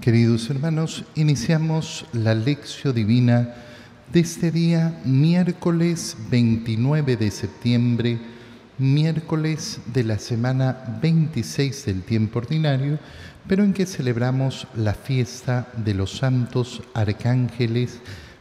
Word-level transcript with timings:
Queridos 0.00 0.48
hermanos, 0.48 1.04
iniciamos 1.16 2.06
la 2.12 2.32
lección 2.32 2.94
divina 2.94 3.52
de 4.12 4.20
este 4.20 4.52
día, 4.52 5.00
miércoles 5.04 6.16
29 6.30 7.16
de 7.16 7.30
septiembre, 7.32 8.18
miércoles 8.78 9.80
de 9.92 10.04
la 10.04 10.20
semana 10.20 10.98
26 11.02 11.86
del 11.86 12.02
tiempo 12.02 12.38
ordinario, 12.38 13.00
pero 13.48 13.64
en 13.64 13.72
que 13.72 13.86
celebramos 13.86 14.68
la 14.76 14.94
fiesta 14.94 15.66
de 15.76 15.94
los 15.94 16.16
santos 16.16 16.80
arcángeles 16.94 17.98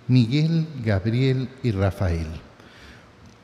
Miguel, 0.07 0.67
Gabriel 0.85 1.49
y 1.63 1.71
Rafael. 1.71 2.46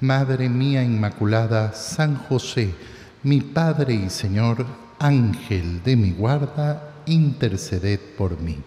Madre 0.00 0.48
mía 0.48 0.84
Inmaculada, 0.84 1.72
San 1.72 2.14
José, 2.14 2.72
mi 3.24 3.40
Padre 3.40 3.94
y 3.94 4.10
Señor, 4.10 4.64
Ángel 5.00 5.82
de 5.82 5.96
mi 5.96 6.12
guarda, 6.12 6.92
interceded 7.06 7.98
por 8.16 8.40
mí. 8.40 8.58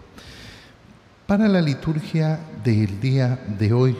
Para 1.26 1.48
la 1.48 1.62
liturgia 1.62 2.38
del 2.62 3.00
día 3.00 3.42
de 3.58 3.72
hoy, 3.72 3.96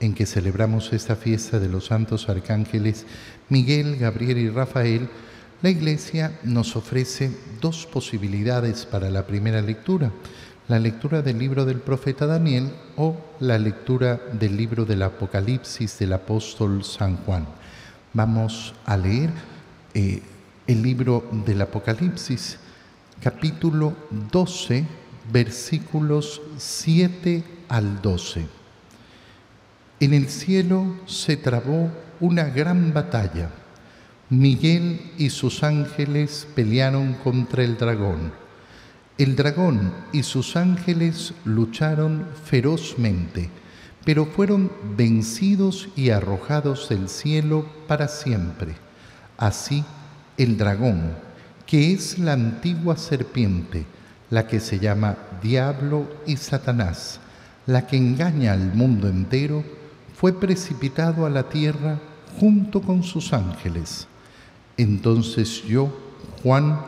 en 0.00 0.14
que 0.14 0.26
celebramos 0.26 0.92
esta 0.92 1.14
fiesta 1.14 1.60
de 1.60 1.68
los 1.68 1.86
santos 1.86 2.28
arcángeles 2.28 3.06
Miguel, 3.48 3.96
Gabriel 3.96 4.38
y 4.38 4.48
Rafael, 4.50 5.08
la 5.62 5.70
Iglesia 5.70 6.40
nos 6.42 6.74
ofrece 6.74 7.30
dos 7.60 7.86
posibilidades 7.86 8.84
para 8.84 9.10
la 9.10 9.28
primera 9.28 9.62
lectura 9.62 10.10
la 10.66 10.78
lectura 10.78 11.20
del 11.20 11.38
libro 11.38 11.66
del 11.66 11.78
profeta 11.78 12.26
Daniel 12.26 12.72
o 12.96 13.16
la 13.40 13.58
lectura 13.58 14.18
del 14.32 14.56
libro 14.56 14.86
del 14.86 15.02
Apocalipsis 15.02 15.98
del 15.98 16.14
apóstol 16.14 16.82
San 16.84 17.18
Juan. 17.18 17.46
Vamos 18.14 18.72
a 18.86 18.96
leer 18.96 19.30
eh, 19.92 20.22
el 20.66 20.82
libro 20.82 21.22
del 21.44 21.60
Apocalipsis, 21.60 22.58
capítulo 23.22 23.94
12, 24.32 24.86
versículos 25.30 26.40
7 26.56 27.44
al 27.68 28.00
12. 28.00 28.46
En 30.00 30.14
el 30.14 30.30
cielo 30.30 30.96
se 31.04 31.36
trabó 31.36 31.90
una 32.20 32.44
gran 32.44 32.94
batalla. 32.94 33.50
Miguel 34.30 35.12
y 35.18 35.28
sus 35.28 35.62
ángeles 35.62 36.48
pelearon 36.54 37.12
contra 37.22 37.62
el 37.62 37.76
dragón 37.76 38.43
el 39.16 39.36
dragón 39.36 39.92
y 40.12 40.24
sus 40.24 40.56
ángeles 40.56 41.34
lucharon 41.44 42.26
ferozmente, 42.44 43.48
pero 44.04 44.26
fueron 44.26 44.72
vencidos 44.96 45.88
y 45.94 46.10
arrojados 46.10 46.88
del 46.88 47.08
cielo 47.08 47.64
para 47.86 48.08
siempre. 48.08 48.74
Así, 49.38 49.84
el 50.36 50.56
dragón, 50.56 51.12
que 51.64 51.92
es 51.92 52.18
la 52.18 52.32
antigua 52.32 52.96
serpiente, 52.96 53.86
la 54.30 54.48
que 54.48 54.58
se 54.58 54.80
llama 54.80 55.16
Diablo 55.40 56.08
y 56.26 56.36
Satanás, 56.36 57.20
la 57.66 57.86
que 57.86 57.96
engaña 57.96 58.52
al 58.52 58.74
mundo 58.74 59.08
entero, 59.08 59.64
fue 60.16 60.32
precipitado 60.32 61.24
a 61.24 61.30
la 61.30 61.48
tierra 61.48 62.00
junto 62.40 62.82
con 62.82 63.04
sus 63.04 63.32
ángeles. 63.32 64.08
Entonces 64.76 65.62
yo, 65.62 65.96
Juan, 66.42 66.80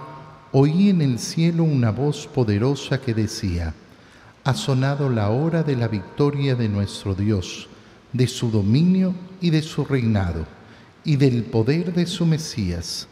oí 0.58 0.88
en 0.88 1.02
el 1.02 1.18
cielo 1.18 1.64
una 1.64 1.90
voz 1.90 2.26
poderosa 2.26 2.98
que 2.98 3.12
decía, 3.12 3.74
ha 4.42 4.54
sonado 4.54 5.10
la 5.10 5.28
hora 5.28 5.62
de 5.62 5.76
la 5.76 5.86
victoria 5.86 6.54
de 6.54 6.66
nuestro 6.66 7.14
Dios, 7.14 7.68
de 8.14 8.26
su 8.26 8.50
dominio 8.50 9.12
y 9.42 9.50
de 9.50 9.60
su 9.60 9.84
reinado, 9.84 10.46
y 11.04 11.16
del 11.16 11.42
poder 11.42 11.92
de 11.92 12.06
su 12.06 12.24
Mesías, 12.24 13.06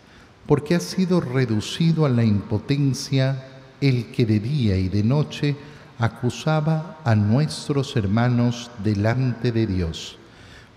porque 0.46 0.74
ha 0.74 0.80
sido 0.80 1.20
reducido 1.20 2.06
a 2.06 2.08
la 2.08 2.24
impotencia 2.24 3.46
el 3.82 4.06
que 4.06 4.24
de 4.24 4.40
día 4.40 4.78
y 4.78 4.88
de 4.88 5.02
noche 5.02 5.54
acusaba 5.98 6.98
a 7.04 7.14
nuestros 7.14 7.94
hermanos 7.94 8.70
delante 8.82 9.52
de 9.52 9.66
Dios. 9.66 10.16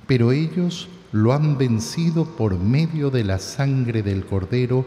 Pero 0.05 0.34
ellos 0.34 0.89
lo 1.13 1.31
han 1.31 1.57
vencido 1.57 2.25
por 2.25 2.59
medio 2.59 3.09
de 3.09 3.23
la 3.23 3.39
sangre 3.39 4.03
del 4.03 4.25
Cordero 4.25 4.85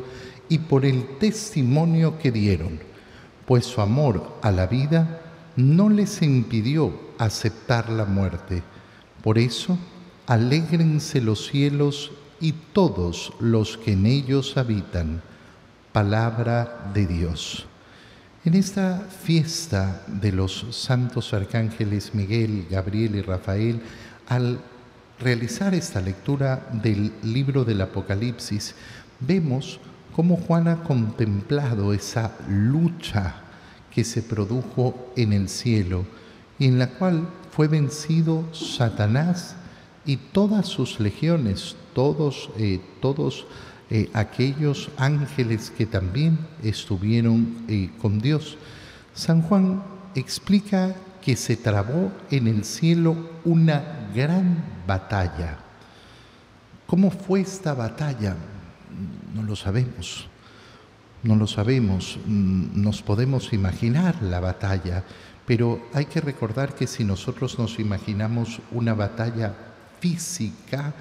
y 0.50 0.58
por 0.58 0.84
el 0.84 1.16
testimonio 1.18 2.18
que 2.18 2.30
dieron, 2.30 2.80
pues 3.46 3.64
su 3.64 3.80
amor 3.80 4.36
a 4.42 4.50
la 4.50 4.66
vida 4.66 5.22
no 5.56 5.88
les 5.88 6.20
impidió 6.20 6.92
aceptar 7.18 7.88
la 7.88 8.04
muerte. 8.04 8.62
Por 9.22 9.38
eso, 9.38 9.78
alégrense 10.26 11.20
los 11.20 11.46
cielos 11.46 12.10
y 12.40 12.52
todos 12.72 13.32
los 13.38 13.78
que 13.78 13.92
en 13.92 14.06
ellos 14.06 14.56
habitan. 14.56 15.22
Palabra 15.92 16.90
de 16.92 17.06
Dios. 17.06 17.66
En 18.44 18.54
esta 18.54 19.06
fiesta 19.22 20.02
de 20.08 20.32
los 20.32 20.66
santos 20.70 21.32
arcángeles 21.32 22.14
Miguel, 22.14 22.66
Gabriel 22.68 23.14
y 23.16 23.22
Rafael, 23.22 23.80
al 24.26 24.58
realizar 25.20 25.74
esta 25.74 26.00
lectura 26.00 26.68
del 26.72 27.12
libro 27.22 27.64
del 27.64 27.82
Apocalipsis, 27.82 28.74
vemos 29.20 29.78
cómo 30.20 30.36
Juan 30.36 30.68
ha 30.68 30.82
contemplado 30.82 31.94
esa 31.94 32.36
lucha 32.46 33.36
que 33.90 34.04
se 34.04 34.20
produjo 34.20 35.10
en 35.16 35.32
el 35.32 35.48
cielo 35.48 36.04
y 36.58 36.66
en 36.66 36.78
la 36.78 36.88
cual 36.90 37.26
fue 37.50 37.68
vencido 37.68 38.44
Satanás 38.52 39.56
y 40.04 40.18
todas 40.18 40.66
sus 40.66 41.00
legiones, 41.00 41.74
todos, 41.94 42.50
eh, 42.58 42.82
todos 43.00 43.46
eh, 43.88 44.10
aquellos 44.12 44.90
ángeles 44.98 45.70
que 45.70 45.86
también 45.86 46.38
estuvieron 46.62 47.56
eh, 47.66 47.90
con 48.02 48.20
Dios. 48.20 48.58
San 49.14 49.40
Juan 49.40 49.82
explica 50.14 50.94
que 51.22 51.34
se 51.34 51.56
trabó 51.56 52.12
en 52.30 52.46
el 52.46 52.64
cielo 52.66 53.16
una 53.46 54.10
gran 54.14 54.62
batalla. 54.86 55.56
¿Cómo 56.86 57.10
fue 57.10 57.40
esta 57.40 57.72
batalla? 57.72 58.36
No 59.34 59.42
lo 59.42 59.56
sabemos. 59.56 60.28
No 61.22 61.36
lo 61.36 61.46
sabemos, 61.46 62.18
mm, 62.24 62.80
nos 62.80 63.02
podemos 63.02 63.52
imaginar 63.52 64.22
la 64.22 64.40
batalla, 64.40 65.04
pero 65.44 65.82
hay 65.92 66.06
que 66.06 66.20
recordar 66.20 66.74
que 66.74 66.86
si 66.86 67.04
nosotros 67.04 67.58
nos 67.58 67.78
imaginamos 67.78 68.60
una 68.72 68.94
batalla 68.94 69.54
física, 70.00 70.94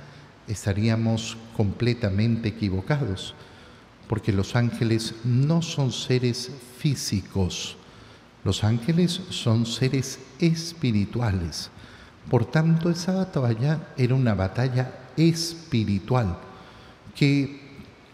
estaríamos 0.46 1.38
completamente 1.56 2.50
equivocados, 2.50 3.34
porque 4.10 4.34
los 4.34 4.58
ángeles 4.58 5.16
no 5.24 5.62
son 5.62 5.94
seres 5.94 6.52
físicos, 6.78 7.78
los 8.44 8.66
ángeles 8.66 9.22
son 9.30 9.66
seres 9.66 10.20
espirituales. 10.40 11.70
Por 12.30 12.44
tanto, 12.46 12.90
esa 12.90 13.14
batalla 13.14 13.94
era 13.96 14.16
una 14.16 14.34
batalla 14.34 14.92
espiritual 15.16 16.38
que 17.16 17.59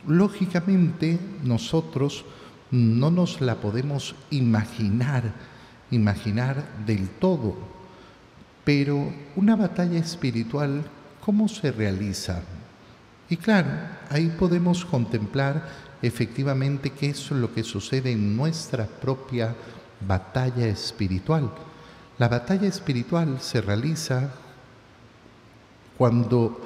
lógicamente 0.08 1.20
nosotros 1.44 2.26
no 2.72 3.12
nos 3.12 3.42
la 3.42 3.56
podemos 3.56 4.16
imaginar, 4.32 5.32
imaginar 5.92 6.64
del 6.86 7.10
todo. 7.10 7.56
Pero 8.64 9.14
una 9.36 9.56
batalla 9.56 10.00
espiritual, 10.00 10.84
¿cómo 11.22 11.48
se 11.48 11.72
realiza? 11.72 12.42
Y 13.30 13.38
claro, 13.38 13.70
ahí 14.10 14.34
podemos 14.38 14.86
contemplar 14.86 15.68
efectivamente 16.02 16.92
qué 16.92 17.10
es 17.10 17.32
lo 17.32 17.54
que 17.54 17.64
sucede 17.64 18.12
en 18.12 18.36
nuestra 18.36 18.86
propia 18.86 19.56
batalla 20.08 20.68
espiritual. 20.68 21.52
La 22.18 22.28
batalla 22.28 22.68
espiritual 22.68 23.42
se 23.42 23.62
realiza 23.62 24.32
cuando 25.98 26.62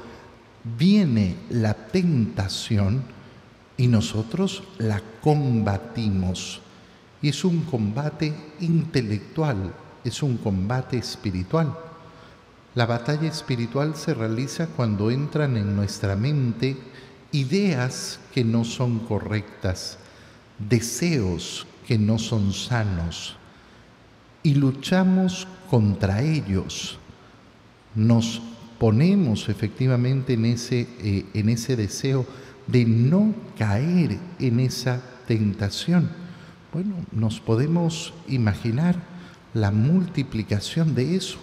viene 0.78 1.36
la 1.50 1.74
tentación, 1.74 3.04
y 3.80 3.88
nosotros 3.88 4.62
la 4.78 5.02
combatimos. 5.22 6.60
Y 7.22 7.30
es 7.30 7.46
un 7.46 7.62
combate 7.62 8.34
intelectual, 8.60 9.74
es 10.04 10.22
un 10.22 10.36
combate 10.36 10.98
espiritual. 10.98 11.74
La 12.76 12.86
batalla 12.86 13.30
espiritual 13.30 13.96
se 13.96 14.14
realiza 14.14 14.68
cuando 14.68 15.10
entran 15.10 15.56
en 15.56 15.78
nuestra 15.78 16.18
mente 16.18 16.76
ideas 17.32 18.20
que 18.34 18.44
no 18.44 18.66
son 18.66 19.00
correctas, 19.00 19.98
deseos 20.60 21.66
que 21.88 21.98
no 21.98 22.20
son 22.20 22.54
sanos. 22.54 23.38
y 24.42 24.56
luchamos 24.56 25.48
contra 25.70 26.22
ellos. 26.22 26.98
Nos 27.94 28.42
ponemos 28.80 29.50
efectivamente 29.50 30.34
en 30.34 30.46
ese, 30.46 30.88
eh, 31.02 31.26
en 31.34 31.50
ese 31.50 31.76
deseo 31.76 32.26
de 32.72 32.86
no 32.86 33.34
caer 33.58 34.18
en 34.40 34.60
esa 34.60 35.02
tentación. 35.28 36.10
Bueno, 36.74 36.96
nos 37.12 37.40
podemos 37.40 38.14
imaginar 38.28 38.96
la 39.54 39.72
multiplicación 39.72 40.94
de 40.96 41.16
eso. 41.16 41.40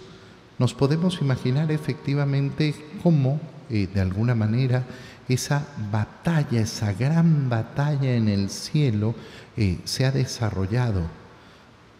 Nos 0.57 0.73
podemos 0.73 1.21
imaginar 1.21 1.71
efectivamente 1.71 2.73
cómo, 3.03 3.39
eh, 3.69 3.87
de 3.93 4.01
alguna 4.01 4.35
manera, 4.35 4.85
esa 5.27 5.67
batalla, 5.91 6.61
esa 6.61 6.93
gran 6.93 7.49
batalla 7.49 8.15
en 8.15 8.29
el 8.29 8.49
cielo 8.49 9.13
eh, 9.57 9.79
se 9.83 10.05
ha 10.05 10.11
desarrollado. 10.11 11.01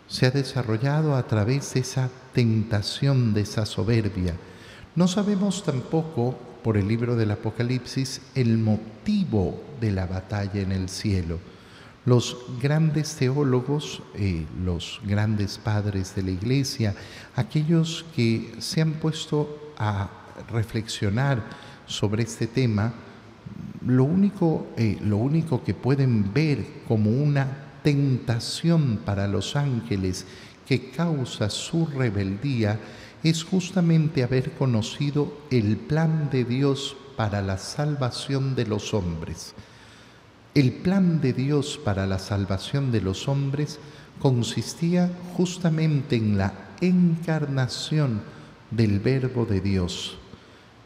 Se 0.07 0.25
ha 0.25 0.31
desarrollado 0.31 1.15
a 1.15 1.27
través 1.27 1.73
de 1.73 1.81
esa 1.81 2.09
tentación, 2.33 3.33
de 3.33 3.41
esa 3.41 3.65
soberbia. 3.65 4.35
No 4.95 5.07
sabemos 5.07 5.63
tampoco, 5.63 6.39
por 6.67 6.75
el 6.75 6.85
libro 6.85 7.15
del 7.15 7.31
Apocalipsis, 7.31 8.19
el 8.35 8.57
motivo 8.57 9.63
de 9.79 9.89
la 9.89 10.05
batalla 10.05 10.59
en 10.59 10.73
el 10.73 10.89
cielo. 10.89 11.39
Los 12.03 12.35
grandes 12.61 13.15
teólogos, 13.15 14.01
eh, 14.15 14.45
los 14.65 14.99
grandes 15.05 15.59
padres 15.59 16.13
de 16.13 16.23
la 16.23 16.31
iglesia, 16.31 16.93
aquellos 17.37 18.03
que 18.13 18.53
se 18.59 18.81
han 18.81 18.95
puesto 18.95 19.71
a 19.77 20.09
reflexionar 20.51 21.41
sobre 21.85 22.23
este 22.23 22.47
tema, 22.47 22.93
lo 23.85 24.03
único, 24.03 24.67
eh, 24.75 24.97
lo 25.01 25.15
único 25.15 25.63
que 25.63 25.73
pueden 25.73 26.33
ver 26.33 26.65
como 26.85 27.11
una 27.11 27.47
tentación 27.81 28.99
para 29.05 29.25
los 29.25 29.55
ángeles 29.55 30.25
que 30.67 30.89
causa 30.89 31.49
su 31.49 31.85
rebeldía 31.85 32.77
es 33.23 33.43
justamente 33.43 34.23
haber 34.23 34.51
conocido 34.51 35.33
el 35.49 35.77
plan 35.77 36.29
de 36.29 36.43
Dios 36.45 36.95
para 37.15 37.41
la 37.41 37.57
salvación 37.57 38.55
de 38.55 38.65
los 38.65 38.93
hombres. 38.93 39.53
El 40.53 40.71
plan 40.71 41.21
de 41.21 41.33
Dios 41.33 41.79
para 41.83 42.05
la 42.07 42.19
salvación 42.19 42.91
de 42.91 43.01
los 43.01 43.27
hombres 43.27 43.79
consistía 44.19 45.11
justamente 45.35 46.15
en 46.15 46.37
la 46.37 46.53
encarnación 46.81 48.21
del 48.71 48.99
Verbo 48.99 49.45
de 49.45 49.61
Dios. 49.61 50.17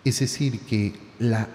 Es 0.04 0.20
decir, 0.20 0.62
que 0.62 0.94
la 1.20 1.48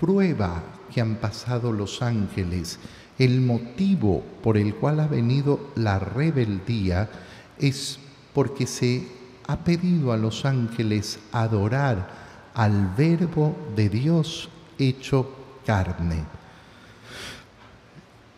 prueba 0.00 0.62
que 0.92 1.00
han 1.00 1.16
pasado 1.16 1.72
los 1.72 2.00
ángeles, 2.02 2.78
el 3.18 3.40
motivo 3.40 4.22
por 4.42 4.56
el 4.56 4.74
cual 4.74 5.00
ha 5.00 5.08
venido 5.08 5.72
la 5.74 5.98
rebeldía 5.98 7.10
es 7.58 7.98
porque 8.32 8.66
se 8.66 9.17
ha 9.48 9.56
pedido 9.56 10.12
a 10.12 10.16
los 10.18 10.44
ángeles 10.44 11.18
adorar 11.32 12.06
al 12.52 12.94
verbo 12.94 13.56
de 13.74 13.88
Dios 13.88 14.50
hecho 14.78 15.34
carne. 15.64 16.22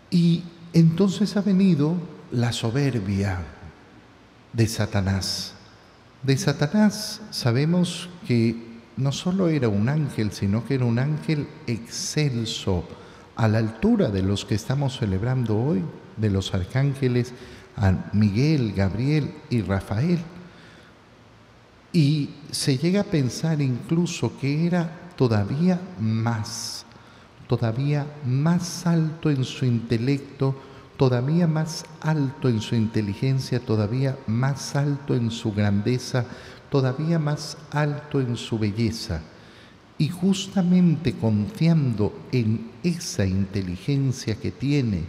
Y 0.08 0.44
entonces 0.72 1.36
ha 1.36 1.42
venido 1.42 1.94
la 2.30 2.52
soberbia 2.52 3.40
de 4.52 4.68
Satanás. 4.68 5.54
De 6.22 6.36
Satanás 6.36 7.20
sabemos 7.30 8.08
que 8.26 8.70
no 8.96 9.10
solo 9.10 9.48
era 9.48 9.68
un 9.68 9.88
ángel, 9.88 10.30
sino 10.30 10.64
que 10.64 10.76
era 10.76 10.84
un 10.84 11.00
ángel 11.00 11.48
excelso, 11.66 12.84
a 13.34 13.48
la 13.48 13.58
altura 13.58 14.10
de 14.10 14.22
los 14.22 14.44
que 14.44 14.54
estamos 14.54 14.98
celebrando 14.98 15.58
hoy, 15.58 15.82
de 16.18 16.30
los 16.30 16.54
arcángeles 16.54 17.32
a 17.76 18.10
Miguel, 18.12 18.74
Gabriel 18.74 19.34
y 19.48 19.62
Rafael. 19.62 20.20
Y 21.92 22.30
se 22.52 22.78
llega 22.78 23.00
a 23.00 23.04
pensar 23.04 23.60
incluso 23.60 24.38
que 24.38 24.66
era 24.66 25.10
todavía 25.16 25.80
más, 25.98 26.84
todavía 27.48 28.06
más 28.24 28.86
alto 28.86 29.28
en 29.28 29.44
su 29.44 29.64
intelecto, 29.64 30.54
todavía 30.96 31.48
más 31.48 31.84
alto 32.00 32.48
en 32.48 32.60
su 32.60 32.76
inteligencia, 32.76 33.58
todavía 33.58 34.16
más 34.28 34.76
alto 34.76 35.16
en 35.16 35.32
su 35.32 35.52
grandeza, 35.52 36.26
todavía 36.70 37.18
más 37.18 37.58
alto 37.72 38.20
en 38.20 38.36
su 38.36 38.58
belleza. 38.58 39.20
Y 39.98 40.08
justamente 40.08 41.14
confiando 41.14 42.12
en 42.30 42.70
esa 42.84 43.26
inteligencia 43.26 44.36
que 44.36 44.52
tiene, 44.52 45.02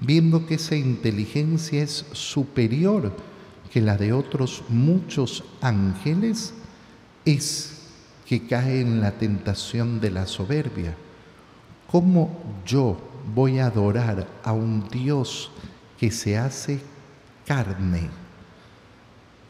viendo 0.00 0.46
que 0.46 0.56
esa 0.56 0.76
inteligencia 0.76 1.82
es 1.82 2.04
superior 2.12 3.16
que 3.72 3.80
la 3.80 3.96
de 3.96 4.12
otros 4.12 4.62
muchos 4.68 5.44
ángeles, 5.60 6.54
es 7.24 7.82
que 8.26 8.46
cae 8.46 8.80
en 8.80 9.00
la 9.00 9.12
tentación 9.12 10.00
de 10.00 10.10
la 10.10 10.26
soberbia. 10.26 10.96
¿Cómo 11.90 12.30
yo 12.66 12.98
voy 13.34 13.58
a 13.58 13.66
adorar 13.66 14.26
a 14.42 14.52
un 14.52 14.88
Dios 14.88 15.50
que 15.98 16.10
se 16.10 16.36
hace 16.36 16.80
carne? 17.46 18.08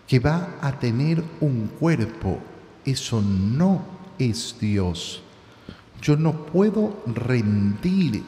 que 0.09 0.19
va 0.19 0.57
a 0.63 0.73
tener 0.73 1.23
un 1.41 1.69
cuerpo. 1.79 2.39
Eso 2.85 3.21
no 3.21 3.83
es 4.19 4.57
Dios. 4.59 5.23
Yo 6.01 6.17
no 6.17 6.47
puedo 6.47 7.03
rendir, 7.07 8.25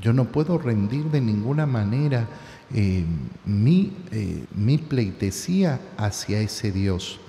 yo 0.00 0.12
no 0.12 0.26
puedo 0.26 0.58
rendir 0.58 1.04
de 1.06 1.22
ninguna 1.22 1.64
manera 1.64 2.28
eh, 2.74 3.04
mi, 3.44 3.92
eh, 4.10 4.44
mi 4.54 4.78
pleitesía 4.78 5.80
hacia 5.96 6.40
ese 6.40 6.72
Dios. 6.72 7.20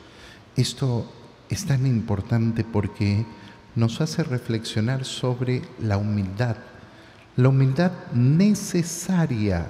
Esto 0.55 1.11
es 1.49 1.65
tan 1.65 1.85
importante 1.85 2.63
porque 2.63 3.25
nos 3.75 4.01
hace 4.01 4.23
reflexionar 4.23 5.05
sobre 5.05 5.61
la 5.79 5.97
humildad, 5.97 6.57
la 7.35 7.49
humildad 7.49 7.91
necesaria 8.13 9.67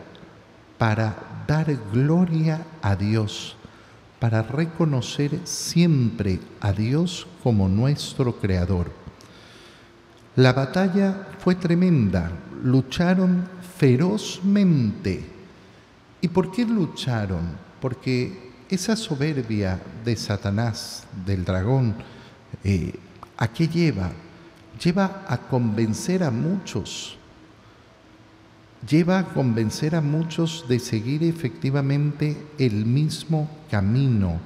para 0.78 1.44
dar 1.48 1.76
gloria 1.92 2.66
a 2.82 2.96
Dios 2.96 3.58
para 4.20 4.42
reconocer 4.42 5.40
siempre 5.44 6.40
a 6.60 6.72
Dios 6.72 7.28
como 7.44 7.70
nuestro 7.70 8.40
Creador. 8.40 8.92
La 10.36 10.54
batalla 10.54 11.30
fue 11.40 11.56
tremenda, 11.56 12.32
lucharon 12.64 13.48
ferozmente. 13.78 15.37
¿Y 16.22 16.28
por 16.28 16.52
qué 16.52 16.66
lucharon? 16.66 17.58
Porque 17.82 18.52
esa 18.70 18.96
soberbia 18.96 19.80
de 20.04 20.16
Satanás, 20.16 21.06
del 21.26 21.46
dragón, 21.46 21.96
eh, 22.64 22.94
¿a 23.38 23.48
qué 23.48 23.68
lleva? 23.68 24.12
Lleva 24.84 25.26
a 25.28 25.38
convencer 25.38 26.24
a 26.24 26.32
muchos 26.32 27.18
lleva 28.88 29.20
a 29.20 29.26
convencer 29.26 29.96
a 29.96 30.02
muchos 30.02 30.66
de 30.68 30.80
seguir 30.80 31.24
efectivamente 31.24 32.38
el 32.58 32.86
mismo 32.86 33.50
camino, 33.70 34.40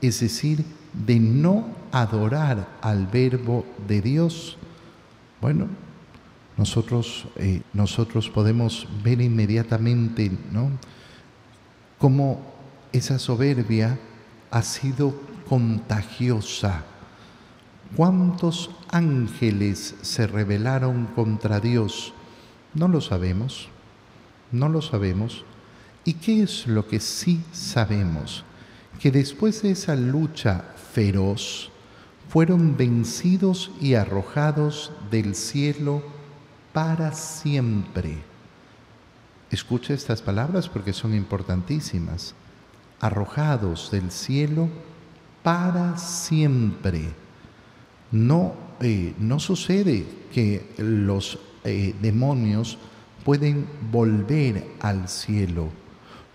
es 0.00 0.20
decir, 0.20 0.64
de 0.92 1.18
no 1.20 1.68
adorar 1.92 2.68
al 2.80 3.06
verbo 3.06 3.66
de 3.86 4.00
Dios. 4.00 4.56
Bueno, 5.40 5.68
nosotros, 6.56 7.26
eh, 7.36 7.62
nosotros 7.72 8.30
podemos 8.30 8.88
ver 9.04 9.20
inmediatamente 9.20 10.30
¿no? 10.52 10.70
Cómo 11.98 12.40
esa 12.92 13.18
soberbia 13.18 13.98
ha 14.50 14.62
sido 14.62 15.14
contagiosa. 15.48 16.84
¿Cuántos 17.94 18.70
ángeles 18.90 19.94
se 20.02 20.26
rebelaron 20.26 21.06
contra 21.14 21.60
Dios? 21.60 22.12
No 22.74 22.88
lo 22.88 23.00
sabemos, 23.00 23.68
no 24.52 24.68
lo 24.68 24.82
sabemos. 24.82 25.44
¿Y 26.04 26.14
qué 26.14 26.42
es 26.42 26.66
lo 26.66 26.86
que 26.86 27.00
sí 27.00 27.42
sabemos? 27.52 28.44
Que 29.00 29.10
después 29.10 29.62
de 29.62 29.72
esa 29.72 29.94
lucha 29.94 30.64
feroz, 30.92 31.70
fueron 32.28 32.76
vencidos 32.76 33.70
y 33.80 33.94
arrojados 33.94 34.92
del 35.10 35.34
cielo 35.34 36.02
para 36.72 37.12
siempre. 37.12 38.18
Escucha 39.50 39.94
estas 39.94 40.22
palabras 40.22 40.68
porque 40.68 40.92
son 40.92 41.14
importantísimas. 41.14 42.34
Arrojados 43.00 43.90
del 43.90 44.10
cielo 44.10 44.68
para 45.42 45.96
siempre. 45.96 47.10
No, 48.10 48.54
eh, 48.80 49.14
no 49.18 49.38
sucede 49.38 50.04
que 50.32 50.74
los 50.78 51.38
eh, 51.64 51.94
demonios 52.02 52.78
pueden 53.24 53.66
volver 53.90 54.66
al 54.80 55.08
cielo. 55.08 55.68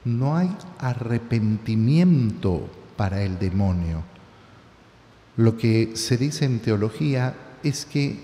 No 0.06 0.38
hay 0.38 0.56
arrepentimiento 0.80 2.70
para 2.96 3.24
el 3.24 3.38
demonio. 3.38 4.04
Lo 5.38 5.58
que 5.58 5.92
se 5.96 6.18
dice 6.18 6.46
en 6.46 6.60
teología 6.60 7.36
es 7.64 7.86
que 7.86 8.20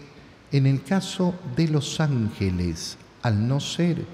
en 0.52 0.66
el 0.66 0.84
caso 0.84 1.36
de 1.56 1.68
los 1.68 2.00
ángeles, 2.00 2.98
al 3.22 3.48
no 3.48 3.60
ser 3.60 4.06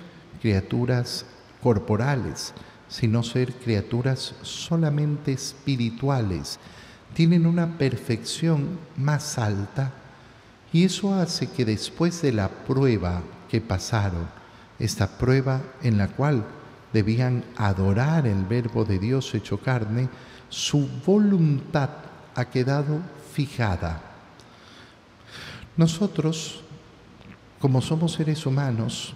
criaturas 0.44 1.26
corporales, 1.62 2.54
sino 2.90 3.24
ser 3.24 3.54
criaturas 3.54 4.36
solamente 4.42 5.32
espirituales. 5.32 6.60
Tienen 7.14 7.46
una 7.46 7.78
perfección 7.78 8.78
más 8.98 9.38
alta 9.38 9.94
y 10.74 10.84
eso 10.84 11.14
hace 11.14 11.48
que 11.50 11.64
después 11.64 12.22
de 12.22 12.34
la 12.34 12.50
prueba 12.50 13.24
que 13.50 13.62
pasaron, 13.62 14.28
esta 14.80 15.18
prueba 15.18 15.62
en 15.82 15.98
la 15.98 16.10
cual 16.10 16.44
debían 16.92 17.46
adorar 17.56 18.28
el 18.28 18.44
verbo 18.44 18.84
de 18.84 19.00
Dios 19.00 19.34
hecho 19.34 19.62
carne, 19.62 20.10
su 20.50 20.90
voluntad 21.06 21.90
ha 22.36 22.46
quedado 22.46 23.00
fijada. 23.32 24.02
Nosotros, 25.78 26.64
como 27.62 27.82
somos 27.82 28.12
seres 28.12 28.46
humanos, 28.46 29.16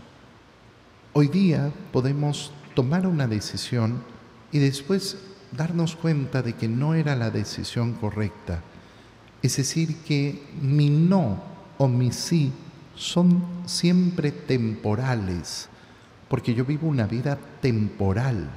hoy 1.14 1.28
día 1.28 1.72
podemos 1.92 2.52
tomar 2.76 3.08
una 3.08 3.28
decisión 3.28 4.04
y 4.52 4.60
después 4.60 5.18
darnos 5.52 5.96
cuenta 5.96 6.42
de 6.42 6.54
que 6.54 6.68
no 6.68 6.94
era 6.94 7.16
la 7.16 7.30
decisión 7.30 7.94
correcta. 7.94 8.62
Es 9.42 9.58
decir, 9.58 9.98
que 9.98 10.44
mi 10.62 10.90
no 10.90 11.42
o 11.78 11.88
mi 11.88 12.12
sí 12.12 12.52
son 12.96 13.44
siempre 13.66 14.32
temporales, 14.32 15.70
porque 16.28 16.54
yo 16.54 16.66
vivo 16.66 16.88
una 16.88 17.06
vida 17.06 17.38
temporal. 17.62 18.50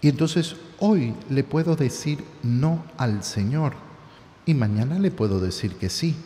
Y 0.00 0.08
entonces 0.08 0.56
hoy 0.78 1.14
le 1.30 1.44
puedo 1.44 1.76
decir 1.76 2.24
no 2.42 2.84
al 2.96 3.22
Señor 3.22 3.74
y 4.44 4.54
mañana 4.54 4.98
le 4.98 5.10
puedo 5.10 5.38
decir 5.40 5.76
que 5.76 5.88
sí. 5.88 6.16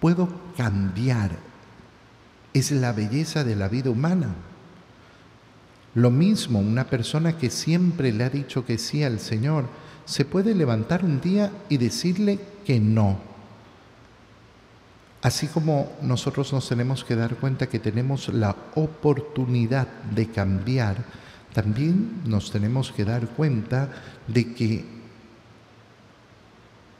Puedo 0.00 0.28
cambiar. 0.56 1.49
Es 2.52 2.70
la 2.70 2.92
belleza 2.92 3.44
de 3.44 3.56
la 3.56 3.68
vida 3.68 3.90
humana. 3.90 4.34
Lo 5.94 6.10
mismo, 6.10 6.60
una 6.60 6.84
persona 6.84 7.36
que 7.36 7.50
siempre 7.50 8.12
le 8.12 8.24
ha 8.24 8.30
dicho 8.30 8.64
que 8.64 8.78
sí 8.78 9.02
al 9.02 9.18
Señor, 9.20 9.66
se 10.04 10.24
puede 10.24 10.54
levantar 10.54 11.04
un 11.04 11.20
día 11.20 11.52
y 11.68 11.76
decirle 11.76 12.38
que 12.64 12.80
no. 12.80 13.18
Así 15.22 15.48
como 15.48 15.92
nosotros 16.00 16.52
nos 16.52 16.68
tenemos 16.68 17.04
que 17.04 17.16
dar 17.16 17.36
cuenta 17.36 17.68
que 17.68 17.78
tenemos 17.78 18.28
la 18.28 18.56
oportunidad 18.74 19.86
de 20.14 20.28
cambiar, 20.28 21.04
también 21.52 22.22
nos 22.24 22.50
tenemos 22.50 22.90
que 22.92 23.04
dar 23.04 23.28
cuenta 23.28 23.90
de 24.26 24.54
que 24.54 24.84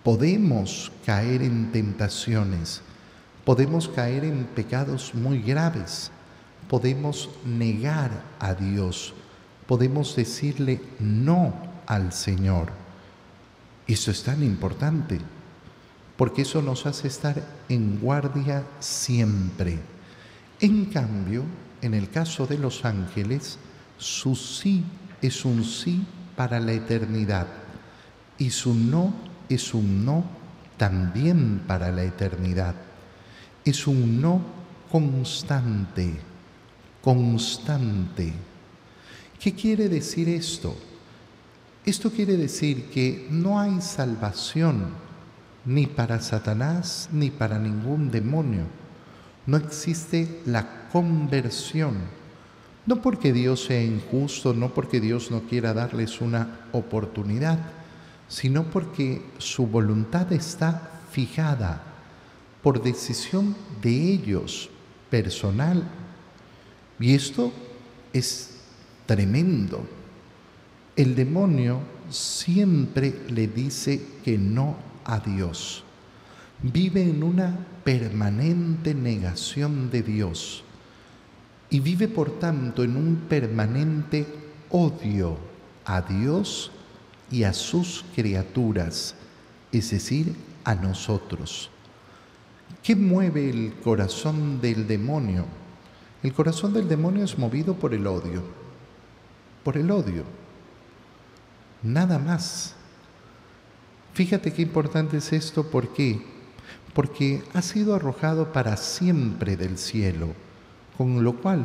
podemos 0.03 0.93
caer 1.07 1.43
en 1.43 1.73
tentaciones, 1.73 2.83
podemos 3.51 3.89
caer 3.89 4.23
en 4.23 4.45
pecados 4.45 5.13
muy 5.13 5.43
graves, 5.43 6.13
podemos 6.69 7.29
negar 7.45 8.23
a 8.39 8.55
Dios, 8.55 9.13
podemos 9.67 10.15
decirle 10.15 10.81
no 11.01 11.53
al 11.85 12.13
Señor. 12.13 12.71
Eso 13.89 14.13
es 14.13 14.23
tan 14.23 14.45
importante, 14.45 15.19
porque 16.17 16.43
eso 16.43 16.63
nos 16.63 16.87
hace 16.87 17.09
estar 17.09 17.43
en 17.69 17.99
guardia 17.99 18.63
siempre. 18.79 19.81
En 20.61 20.85
cambio, 20.85 21.43
en 21.83 21.95
el 21.95 22.09
caso 22.09 22.47
de 22.47 22.57
los 22.57 22.85
ángeles, 22.85 23.59
su 23.99 24.37
sí 24.37 24.85
es 25.21 25.45
un 25.45 25.65
sí 25.65 26.07
para 26.37 26.61
la 26.61 26.73
eternidad 26.73 27.49
y 28.39 28.51
su 28.51 28.75
no 28.75 29.13
es 29.49 29.75
un 29.75 30.05
no 30.05 30.23
también 30.77 31.65
para 31.67 31.91
la 31.91 32.05
eternidad. 32.05 32.77
Es 33.65 33.87
un 33.87 34.21
no 34.21 34.41
constante, 34.91 36.19
constante. 37.03 38.33
¿Qué 39.39 39.55
quiere 39.55 39.89
decir 39.89 40.29
esto? 40.29 40.77
Esto 41.85 42.11
quiere 42.11 42.37
decir 42.37 42.91
que 42.91 43.27
no 43.31 43.59
hay 43.59 43.81
salvación 43.81 44.89
ni 45.65 45.87
para 45.87 46.21
Satanás 46.21 47.09
ni 47.13 47.31
para 47.31 47.59
ningún 47.59 48.11
demonio. 48.11 48.65
No 49.47 49.57
existe 49.57 50.43
la 50.47 50.89
conversión 50.91 52.21
no 52.87 53.03
porque 53.03 53.33
Dios 53.33 53.65
sea 53.67 53.83
injusto, 53.83 54.55
no 54.55 54.75
porque 54.75 55.01
Dios 55.01 55.31
no 55.31 55.43
quiera 55.43 55.73
darles 55.75 56.21
una 56.21 56.61
oportunidad, 56.73 57.59
sino 58.27 58.65
porque 58.65 59.23
su 59.39 59.67
voluntad 59.67 60.33
está 60.33 61.01
fijada 61.11 61.85
por 62.63 62.83
decisión 62.83 63.57
de 63.83 63.91
ellos, 63.91 64.71
personal. 65.09 65.83
Y 66.99 67.15
esto 67.15 67.53
es 68.13 68.57
tremendo. 69.07 69.87
El 70.97 71.15
demonio 71.15 71.81
siempre 72.11 73.23
le 73.29 73.49
dice 73.49 74.01
que 74.25 74.37
no 74.37 74.77
a 75.05 75.21
Dios. 75.21 75.85
Vive 76.63 77.03
en 77.03 77.23
una 77.23 77.67
permanente 77.85 78.95
negación 78.95 79.91
de 79.91 80.03
Dios 80.03 80.63
y 81.71 81.81
vive 81.81 82.09
por 82.09 82.39
tanto 82.39 82.83
en 82.83 82.97
un 82.97 83.17
permanente 83.29 84.27
odio 84.69 85.39
a 85.85 86.03
Dios 86.03 86.71
y 87.31 87.45
a 87.45 87.53
sus 87.53 88.05
criaturas, 88.15 89.15
es 89.73 89.91
decir, 89.91 90.35
a 90.65 90.75
nosotros. 90.75 91.71
¿Qué 92.83 92.97
mueve 92.97 93.51
el 93.51 93.75
corazón 93.83 94.61
del 94.61 94.87
demonio? 94.87 95.45
El 96.23 96.33
corazón 96.33 96.73
del 96.73 96.89
demonio 96.89 97.25
es 97.25 97.39
movido 97.39 97.75
por 97.75 97.95
el 97.95 98.07
odio, 98.07 98.43
por 99.65 99.77
el 99.77 99.91
odio, 99.91 100.25
nada 101.83 102.19
más. 102.19 102.75
Fíjate 104.13 104.53
qué 104.53 104.63
importante 104.63 105.17
es 105.19 105.33
esto, 105.33 105.71
¿por 105.71 105.93
qué? 105.93 106.21
Porque 106.95 107.43
ha 107.55 107.63
sido 107.63 107.95
arrojado 107.95 108.53
para 108.53 108.77
siempre 108.77 109.57
del 109.57 109.79
cielo 109.79 110.35
con 111.01 111.25
lo 111.25 111.33
cual 111.35 111.65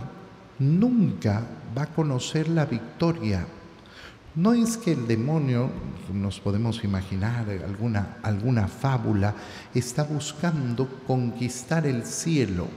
nunca 0.60 1.46
va 1.78 1.82
a 1.82 1.94
conocer 1.94 2.48
la 2.48 2.66
victoria. 2.66 3.46
No 4.36 4.54
es 4.54 4.76
que 4.76 4.92
el 4.92 5.08
demonio, 5.08 5.70
nos 6.14 6.42
podemos 6.42 6.84
imaginar 6.84 7.50
alguna, 7.50 8.18
alguna 8.22 8.68
fábula, 8.68 9.34
está 9.74 10.04
buscando 10.04 11.04
conquistar 11.08 11.88
el 11.88 12.06
cielo, 12.06 12.68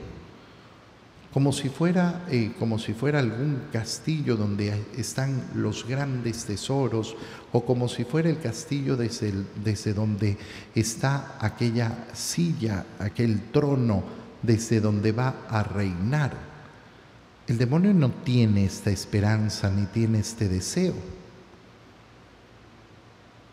como 1.33 1.51
si, 1.51 1.67
fuera, 1.67 2.25
eh, 2.29 2.53
como 2.57 2.79
si 2.79 2.93
fuera 2.93 3.19
algún 3.19 3.63
castillo 3.73 4.37
donde 4.37 4.73
están 4.97 5.43
los 5.53 5.85
grandes 5.85 6.45
tesoros, 6.45 7.17
o 7.51 7.65
como 7.65 7.89
si 7.89 8.05
fuera 8.05 8.29
el 8.29 8.39
castillo 8.39 8.95
desde, 8.95 9.33
desde 9.61 9.93
donde 9.93 10.37
está 10.73 11.35
aquella 11.41 12.07
silla, 12.13 12.85
aquel 12.99 13.51
trono, 13.51 14.03
desde 14.41 14.79
donde 14.79 15.11
va 15.11 15.45
a 15.49 15.61
reinar. 15.61 16.31
El 17.47 17.57
demonio 17.57 17.93
no 17.93 18.11
tiene 18.11 18.63
esta 18.63 18.91
esperanza 18.91 19.69
ni 19.69 19.87
tiene 19.87 20.19
este 20.19 20.47
deseo. 20.47 21.18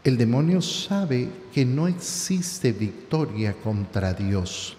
El 0.07 0.17
demonio 0.17 0.63
sabe 0.63 1.29
que 1.53 1.65
no 1.65 1.89
existe 1.89 2.71
victoria 2.71 3.55
contra 3.55 4.15
Dios. 4.15 4.77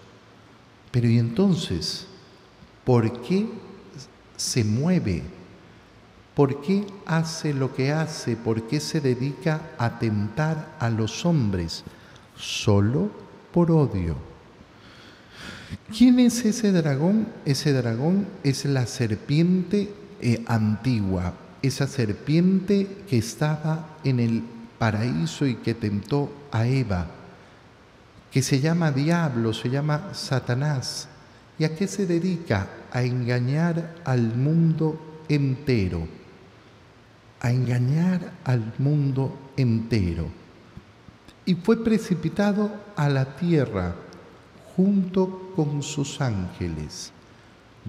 Pero 0.90 1.06
¿y 1.06 1.18
entonces? 1.18 2.06
¿Por 2.82 3.20
qué 3.20 3.46
se 4.38 4.64
mueve? 4.64 5.22
¿Por 6.34 6.62
qué 6.62 6.86
hace 7.04 7.52
lo 7.52 7.74
que 7.74 7.92
hace? 7.92 8.36
¿Por 8.36 8.68
qué 8.68 8.80
se 8.80 9.02
dedica 9.02 9.72
a 9.76 9.98
tentar 9.98 10.74
a 10.80 10.88
los 10.88 11.26
hombres? 11.26 11.84
Solo 12.34 13.10
por 13.52 13.70
odio. 13.70 14.16
¿Quién 15.94 16.20
es 16.20 16.42
ese 16.46 16.72
dragón? 16.72 17.28
Ese 17.44 17.74
dragón 17.74 18.26
es 18.44 18.64
la 18.64 18.86
serpiente 18.86 19.92
eh, 20.22 20.42
antigua, 20.46 21.34
esa 21.60 21.86
serpiente 21.86 22.86
que 23.06 23.18
estaba 23.18 23.98
en 24.04 24.20
el 24.20 24.42
paraíso 24.78 25.46
y 25.46 25.56
que 25.56 25.74
tentó 25.74 26.32
a 26.50 26.66
Eva, 26.66 27.06
que 28.30 28.42
se 28.42 28.60
llama 28.60 28.92
diablo, 28.92 29.52
se 29.52 29.70
llama 29.70 30.10
Satanás. 30.12 31.08
¿Y 31.58 31.64
a 31.64 31.74
qué 31.74 31.88
se 31.88 32.06
dedica? 32.06 32.68
A 32.92 33.02
engañar 33.02 33.96
al 34.04 34.36
mundo 34.36 35.24
entero, 35.28 36.06
a 37.40 37.50
engañar 37.50 38.32
al 38.44 38.74
mundo 38.78 39.36
entero. 39.56 40.28
Y 41.44 41.54
fue 41.54 41.82
precipitado 41.82 42.70
a 42.94 43.08
la 43.08 43.36
tierra 43.36 43.94
junto 44.76 45.52
con 45.56 45.82
sus 45.82 46.20
ángeles. 46.20 47.12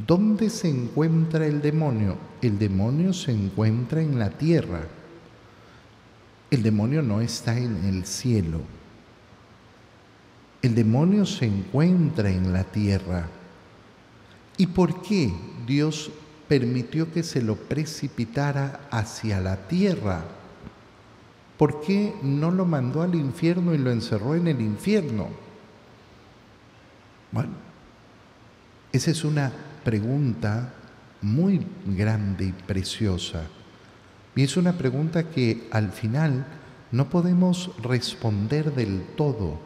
¿Dónde 0.07 0.49
se 0.49 0.69
encuentra 0.69 1.45
el 1.45 1.61
demonio? 1.61 2.17
El 2.41 2.57
demonio 2.57 3.13
se 3.13 3.31
encuentra 3.31 4.01
en 4.01 4.17
la 4.17 4.29
tierra. 4.29 4.81
El 6.51 6.63
demonio 6.63 7.01
no 7.01 7.21
está 7.21 7.57
en 7.57 7.85
el 7.85 8.05
cielo. 8.05 8.61
El 10.61 10.75
demonio 10.75 11.25
se 11.25 11.45
encuentra 11.45 12.29
en 12.29 12.51
la 12.51 12.63
tierra. 12.63 13.27
¿Y 14.57 14.67
por 14.67 15.01
qué 15.01 15.31
Dios 15.65 16.11
permitió 16.47 17.11
que 17.13 17.23
se 17.23 17.41
lo 17.41 17.55
precipitara 17.55 18.87
hacia 18.91 19.39
la 19.39 19.67
tierra? 19.67 20.23
¿Por 21.57 21.81
qué 21.81 22.13
no 22.23 22.51
lo 22.51 22.65
mandó 22.65 23.01
al 23.03 23.15
infierno 23.15 23.73
y 23.73 23.77
lo 23.77 23.91
encerró 23.91 24.35
en 24.35 24.47
el 24.47 24.59
infierno? 24.59 25.27
Bueno, 27.31 27.51
esa 28.91 29.11
es 29.11 29.23
una 29.23 29.51
pregunta 29.83 30.73
muy 31.21 31.65
grande 31.85 32.45
y 32.45 32.51
preciosa. 32.51 33.43
Y 34.35 34.43
es 34.43 34.57
una 34.57 34.77
pregunta 34.77 35.29
que 35.29 35.67
al 35.71 35.91
final 35.91 36.45
no 36.91 37.09
podemos 37.09 37.71
responder 37.81 38.73
del 38.73 39.03
todo, 39.15 39.59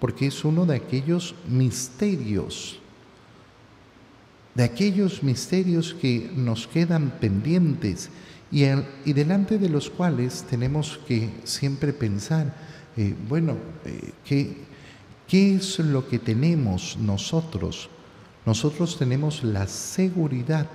porque 0.00 0.26
es 0.26 0.44
uno 0.44 0.66
de 0.66 0.76
aquellos 0.76 1.34
misterios, 1.48 2.78
de 4.54 4.64
aquellos 4.64 5.22
misterios 5.22 5.94
que 5.94 6.30
nos 6.34 6.66
quedan 6.66 7.10
pendientes 7.20 8.10
y, 8.50 8.64
delante 9.12 9.58
de 9.58 9.68
los 9.68 9.88
cuales 9.88 10.44
tenemos 10.48 11.00
que 11.08 11.30
siempre 11.44 11.92
pensar, 11.92 12.54
eh, 12.96 13.14
bueno, 13.28 13.56
eh, 13.86 14.12
¿qué, 14.24 14.56
¿qué 15.26 15.54
es 15.54 15.78
lo 15.78 16.06
que 16.06 16.18
tenemos 16.18 16.98
nosotros? 16.98 17.88
Nosotros 18.44 18.98
tenemos 18.98 19.42
la 19.42 19.66
seguridad 19.66 20.68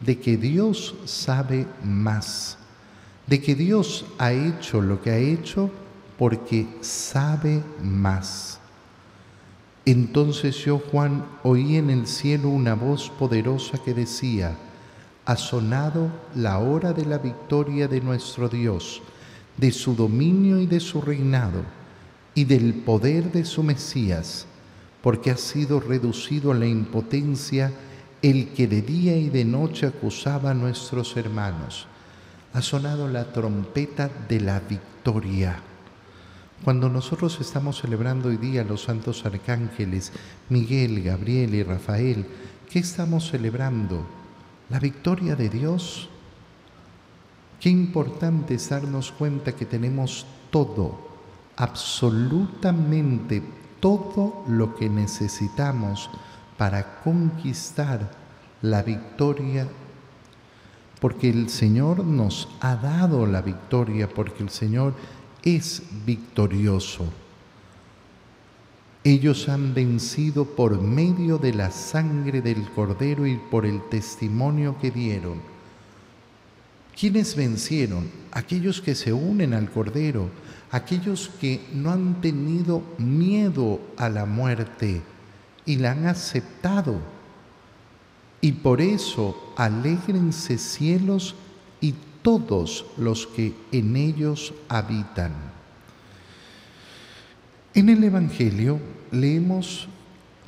de 0.00 0.18
que 0.18 0.36
Dios 0.36 0.94
sabe 1.04 1.66
más, 1.82 2.58
de 3.26 3.40
que 3.40 3.54
Dios 3.54 4.06
ha 4.18 4.32
hecho 4.32 4.80
lo 4.80 5.02
que 5.02 5.10
ha 5.10 5.18
hecho 5.18 5.70
porque 6.18 6.66
sabe 6.80 7.62
más. 7.82 8.58
Entonces 9.84 10.56
yo, 10.64 10.78
Juan, 10.78 11.24
oí 11.42 11.76
en 11.76 11.88
el 11.90 12.06
cielo 12.06 12.50
una 12.50 12.74
voz 12.74 13.10
poderosa 13.10 13.78
que 13.78 13.94
decía, 13.94 14.56
ha 15.24 15.36
sonado 15.36 16.10
la 16.34 16.58
hora 16.58 16.92
de 16.92 17.06
la 17.06 17.18
victoria 17.18 17.88
de 17.88 18.00
nuestro 18.00 18.48
Dios, 18.48 19.02
de 19.56 19.72
su 19.72 19.94
dominio 19.94 20.60
y 20.60 20.66
de 20.66 20.80
su 20.80 21.00
reinado, 21.00 21.62
y 22.34 22.44
del 22.44 22.74
poder 22.74 23.32
de 23.32 23.44
su 23.44 23.62
Mesías, 23.62 24.46
porque 25.02 25.30
ha 25.30 25.36
sido 25.36 25.80
reducido 25.80 26.52
a 26.52 26.54
la 26.54 26.66
impotencia 26.66 27.72
el 28.22 28.48
que 28.48 28.66
de 28.66 28.82
día 28.82 29.16
y 29.16 29.28
de 29.30 29.44
noche 29.44 29.86
acusaba 29.86 30.50
a 30.50 30.54
nuestros 30.54 31.16
hermanos. 31.16 31.86
Ha 32.52 32.62
sonado 32.62 33.08
la 33.08 33.32
trompeta 33.32 34.10
de 34.28 34.40
la 34.40 34.60
victoria. 34.60 35.60
Cuando 36.64 36.88
nosotros 36.88 37.38
estamos 37.40 37.80
celebrando 37.80 38.28
hoy 38.28 38.36
día 38.36 38.64
los 38.64 38.82
santos 38.82 39.24
arcángeles, 39.24 40.12
Miguel, 40.48 41.02
Gabriel 41.02 41.54
y 41.54 41.62
Rafael, 41.62 42.26
¿qué 42.68 42.80
estamos 42.80 43.30
celebrando? 43.30 44.18
la 44.70 44.78
victoria 44.78 45.34
de 45.34 45.48
Dios. 45.48 46.08
Qué 47.60 47.70
importante 47.70 48.54
es 48.54 48.68
darnos 48.68 49.12
cuenta 49.12 49.52
que 49.52 49.66
tenemos 49.66 50.26
todo, 50.50 50.98
absolutamente 51.56 53.42
todo 53.80 54.44
lo 54.46 54.74
que 54.76 54.88
necesitamos 54.88 56.10
para 56.58 57.00
conquistar 57.02 58.10
la 58.60 58.82
victoria, 58.82 59.68
porque 61.00 61.30
el 61.30 61.48
Señor 61.48 62.04
nos 62.04 62.48
ha 62.60 62.74
dado 62.76 63.24
la 63.26 63.40
victoria, 63.40 64.08
porque 64.08 64.42
el 64.42 64.50
Señor 64.50 64.94
es 65.42 65.82
victorioso. 66.04 67.04
Ellos 69.04 69.48
han 69.48 69.72
vencido 69.72 70.44
por 70.44 70.82
medio 70.82 71.38
de 71.38 71.54
la 71.54 71.70
sangre 71.70 72.42
del 72.42 72.68
Cordero 72.72 73.26
y 73.26 73.36
por 73.36 73.64
el 73.64 73.80
testimonio 73.88 74.76
que 74.80 74.90
dieron. 74.90 75.40
¿Quiénes 76.98 77.36
vencieron? 77.36 78.10
Aquellos 78.32 78.80
que 78.82 78.96
se 78.96 79.12
unen 79.12 79.54
al 79.54 79.70
Cordero, 79.70 80.28
aquellos 80.72 81.30
que 81.40 81.64
no 81.72 81.92
han 81.92 82.20
tenido 82.20 82.82
miedo 82.98 83.80
a 83.96 84.08
la 84.08 84.26
muerte 84.26 85.00
y 85.68 85.76
la 85.76 85.92
han 85.92 86.06
aceptado. 86.06 86.98
Y 88.40 88.52
por 88.52 88.80
eso 88.80 89.52
alégrense 89.54 90.56
cielos 90.56 91.34
y 91.82 91.94
todos 92.22 92.86
los 92.96 93.26
que 93.26 93.54
en 93.70 93.94
ellos 93.94 94.54
habitan. 94.70 95.32
En 97.74 97.90
el 97.90 98.02
Evangelio 98.02 98.80
leemos 99.12 99.88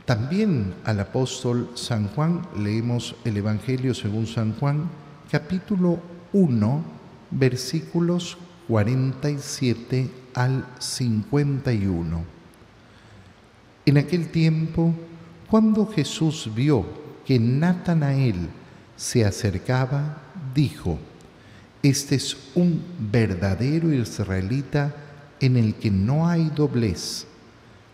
también 0.07 0.75
al 0.85 1.01
apóstol 1.01 1.71
San 1.75 2.09
Juan, 2.09 2.41
leemos 2.57 3.15
el 3.27 3.37
Evangelio 3.37 3.93
según 3.93 4.27
San 4.27 4.55
Juan, 4.55 4.89
capítulo 5.31 6.01
1, 6.33 6.83
versículos 7.31 8.39
47 8.69 10.11
al 10.33 10.67
51. 10.79 12.25
En 13.85 13.99
aquel 13.99 14.29
tiempo, 14.31 14.95
cuando 15.51 15.87
Jesús 15.87 16.51
vio 16.55 16.87
que 17.25 17.39
Natanael 17.39 18.49
se 18.97 19.25
acercaba, 19.25 20.19
dijo, 20.55 20.99
Este 21.83 22.15
es 22.15 22.37
un 22.55 22.83
verdadero 22.99 23.93
israelita 23.93 24.95
en 25.41 25.57
el 25.57 25.75
que 25.75 25.91
no 25.91 26.29
hay 26.29 26.51
doblez 26.55 27.27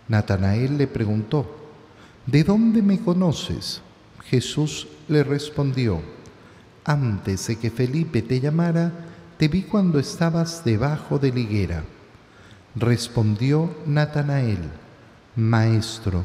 Natanael 0.08 0.78
le 0.78 0.86
preguntó, 0.86 1.56
¿de 2.26 2.44
dónde 2.44 2.80
me 2.80 3.00
conoces? 3.00 3.82
Jesús 4.24 4.86
le 5.08 5.24
respondió, 5.24 6.00
antes 6.84 7.48
de 7.48 7.56
que 7.56 7.70
Felipe 7.70 8.22
te 8.22 8.40
llamara, 8.40 8.92
te 9.36 9.48
vi 9.48 9.62
cuando 9.62 9.98
estabas 9.98 10.64
debajo 10.64 11.18
de 11.18 11.32
la 11.32 11.40
higuera. 11.40 11.84
Respondió 12.76 13.74
Natanael, 13.86 14.58
Maestro, 15.34 16.24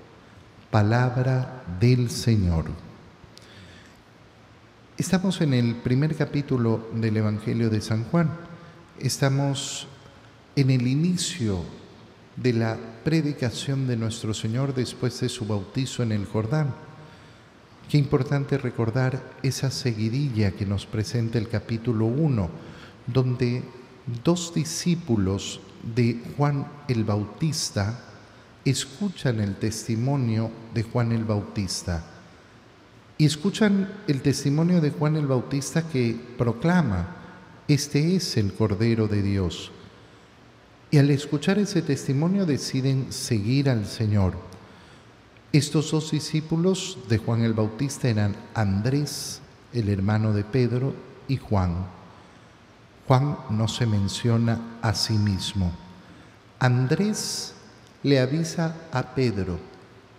Palabra 0.71 1.63
del 1.81 2.09
Señor. 2.09 2.63
Estamos 4.97 5.41
en 5.41 5.53
el 5.53 5.75
primer 5.75 6.15
capítulo 6.15 6.87
del 6.93 7.17
Evangelio 7.17 7.69
de 7.69 7.81
San 7.81 8.05
Juan. 8.05 8.31
Estamos 8.97 9.87
en 10.55 10.69
el 10.69 10.87
inicio 10.87 11.65
de 12.37 12.53
la 12.53 12.77
predicación 13.03 13.85
de 13.85 13.97
nuestro 13.97 14.33
Señor 14.33 14.73
después 14.73 15.19
de 15.19 15.27
su 15.27 15.45
bautizo 15.45 16.03
en 16.03 16.13
el 16.13 16.25
Jordán. 16.25 16.73
Qué 17.89 17.97
importante 17.97 18.57
recordar 18.57 19.21
esa 19.43 19.71
seguidilla 19.71 20.51
que 20.51 20.65
nos 20.65 20.85
presenta 20.85 21.37
el 21.37 21.49
capítulo 21.49 22.05
1, 22.05 22.49
donde 23.07 23.61
dos 24.23 24.53
discípulos 24.53 25.59
de 25.83 26.23
Juan 26.37 26.65
el 26.87 27.03
Bautista 27.03 28.05
escuchan 28.65 29.39
el 29.39 29.55
testimonio 29.55 30.51
de 30.73 30.83
Juan 30.83 31.11
el 31.11 31.25
Bautista 31.25 32.03
y 33.17 33.25
escuchan 33.25 33.89
el 34.07 34.21
testimonio 34.21 34.81
de 34.81 34.91
Juan 34.91 35.15
el 35.15 35.27
Bautista 35.27 35.83
que 35.83 36.19
proclama, 36.37 37.15
este 37.67 38.15
es 38.15 38.37
el 38.37 38.53
Cordero 38.53 39.07
de 39.07 39.21
Dios 39.21 39.71
y 40.91 40.97
al 40.97 41.09
escuchar 41.09 41.57
ese 41.57 41.81
testimonio 41.81 42.45
deciden 42.45 43.13
seguir 43.13 43.69
al 43.69 43.85
Señor. 43.85 44.33
Estos 45.53 45.91
dos 45.91 46.11
discípulos 46.11 46.97
de 47.07 47.17
Juan 47.17 47.43
el 47.43 47.53
Bautista 47.53 48.09
eran 48.09 48.35
Andrés, 48.53 49.41
el 49.71 49.87
hermano 49.87 50.33
de 50.33 50.43
Pedro, 50.43 50.93
y 51.29 51.37
Juan. 51.37 51.85
Juan 53.07 53.37
no 53.49 53.69
se 53.69 53.85
menciona 53.85 54.79
a 54.81 54.93
sí 54.93 55.13
mismo. 55.13 55.71
Andrés 56.59 57.55
le 58.03 58.19
avisa 58.19 58.75
a 58.91 59.13
Pedro, 59.13 59.59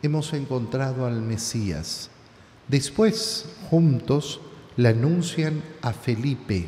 hemos 0.02 0.32
encontrado 0.32 1.06
al 1.06 1.20
Mesías. 1.22 2.10
Después, 2.68 3.46
juntos, 3.70 4.40
le 4.76 4.88
anuncian 4.88 5.62
a 5.82 5.92
Felipe, 5.92 6.66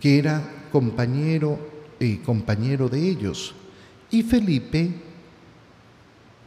que 0.00 0.18
era 0.18 0.42
compañero 0.72 1.58
y 2.00 2.16
compañero 2.18 2.88
de 2.88 3.08
ellos. 3.08 3.54
Y 4.10 4.22
Felipe 4.22 4.90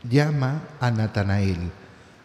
llama 0.10 0.64
a 0.80 0.90
Natanael, 0.92 1.72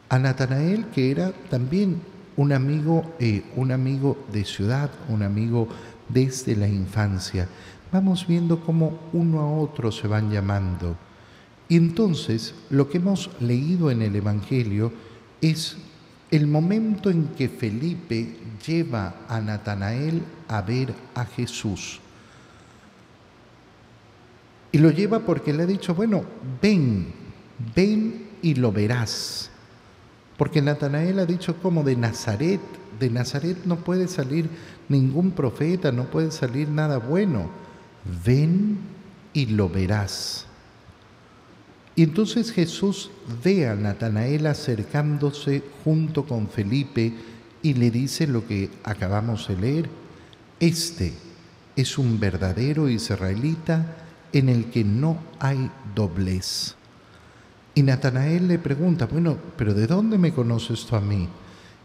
a 0.09 0.19
Natanael 0.19 0.87
que 0.87 1.11
era 1.11 1.33
también 1.51 2.01
un 2.37 2.53
amigo, 2.53 3.15
eh, 3.19 3.43
un 3.57 3.73
amigo 3.73 4.17
de 4.33 4.45
ciudad, 4.45 4.91
un 5.09 5.23
amigo 5.23 5.69
desde 6.09 6.57
la 6.57 6.69
infancia. 6.69 7.49
Vamos 7.97 8.27
viendo 8.27 8.61
cómo 8.61 8.99
uno 9.15 9.41
a 9.41 9.51
otro 9.51 9.91
se 9.91 10.07
van 10.07 10.31
llamando. 10.31 10.99
Y 11.67 11.79
entonces 11.79 12.55
lo 12.69 12.91
que 12.91 12.99
hemos 12.99 13.31
leído 13.41 13.91
en 13.91 14.03
el 14.03 14.15
Evangelio 14.15 14.93
es 15.41 15.79
el 16.31 16.47
momento 16.47 17.09
en 17.09 17.29
que 17.29 17.49
Felipe 17.49 18.37
lleva 18.67 19.23
a 19.27 19.41
Natanael 19.41 20.23
a 20.47 20.61
ver 20.61 20.93
a 21.15 21.25
Jesús. 21.25 21.99
Y 24.73 24.77
lo 24.77 24.91
lleva 24.91 25.21
porque 25.21 25.55
le 25.55 25.63
ha 25.63 25.67
dicho, 25.67 25.95
bueno, 25.95 26.23
ven, 26.61 27.15
ven 27.75 28.27
y 28.43 28.57
lo 28.57 28.73
verás. 28.73 29.51
Porque 30.37 30.61
Natanael 30.61 31.19
ha 31.19 31.25
dicho 31.25 31.57
como 31.63 31.83
de 31.83 31.97
Nazaret, 31.97 32.61
de 33.01 33.09
Nazaret 33.09 33.57
no 33.65 33.77
puede 33.77 34.07
salir 34.07 34.51
ningún 34.87 35.31
profeta, 35.31 35.93
no 35.93 36.05
puede 36.11 36.31
salir 36.31 36.69
nada 36.69 36.99
bueno. 36.99 37.65
Ven 38.25 38.79
y 39.33 39.47
lo 39.47 39.69
verás. 39.69 40.47
Y 41.95 42.03
entonces 42.03 42.53
Jesús 42.53 43.11
ve 43.43 43.67
a 43.67 43.75
Natanael 43.75 44.47
acercándose 44.47 45.63
junto 45.83 46.27
con 46.27 46.49
Felipe 46.49 47.15
y 47.63 47.75
le 47.75 47.91
dice 47.91 48.27
lo 48.27 48.47
que 48.47 48.71
acabamos 48.85 49.49
de 49.49 49.57
leer. 49.57 49.89
Este 50.61 51.15
es 51.75 51.97
un 51.99 52.21
verdadero 52.21 52.89
israelita 52.89 53.97
en 54.33 54.51
el 54.51 54.67
que 54.67 54.85
no 54.85 55.19
hay 55.39 55.71
doblez. 55.95 56.75
Y 57.75 57.83
Natanael 57.83 58.49
le 58.49 58.59
pregunta, 58.59 59.07
bueno, 59.07 59.39
pero 59.57 59.75
¿de 59.75 59.87
dónde 59.87 60.19
me 60.19 60.33
conoces 60.33 60.85
tú 60.87 60.97
a 60.97 61.01
mí? 61.01 61.29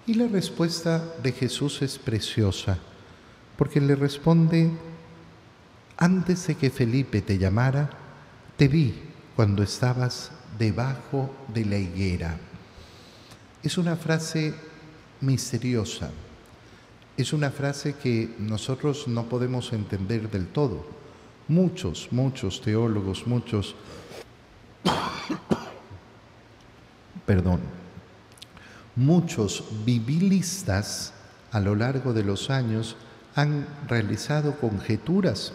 Y 0.08 0.16
la 0.16 0.28
respuesta 0.28 1.04
de 1.22 1.32
Jesús 1.32 1.82
es 1.82 1.98
preciosa, 1.98 2.78
porque 3.58 3.80
le 3.80 3.96
responde, 3.96 4.72
antes 6.02 6.48
de 6.48 6.56
que 6.56 6.72
Felipe 6.72 7.22
te 7.22 7.38
llamara, 7.38 7.88
te 8.58 8.68
vi 8.68 8.92
cuando 9.36 9.62
estabas 9.62 10.32
debajo 10.58 11.32
de 11.54 11.64
la 11.64 11.78
higuera. 11.78 12.38
Es 13.62 13.78
una 13.78 13.96
frase 13.96 14.56
misteriosa, 15.22 16.10
es 17.16 17.34
una 17.34 17.52
frase 17.52 17.98
que 18.02 18.34
nosotros 18.40 19.08
no 19.08 19.26
podemos 19.26 19.74
entender 19.74 20.28
del 20.32 20.48
todo. 20.48 20.88
Muchos, 21.48 22.08
muchos 22.10 22.62
teólogos, 22.62 23.28
muchos, 23.28 23.76
perdón, 27.28 27.60
muchos 28.96 29.66
bibilistas 29.86 31.14
a 31.52 31.60
lo 31.60 31.76
largo 31.76 32.12
de 32.12 32.24
los 32.24 32.50
años 32.50 32.96
han 33.36 33.68
realizado 33.88 34.60
conjeturas 34.60 35.54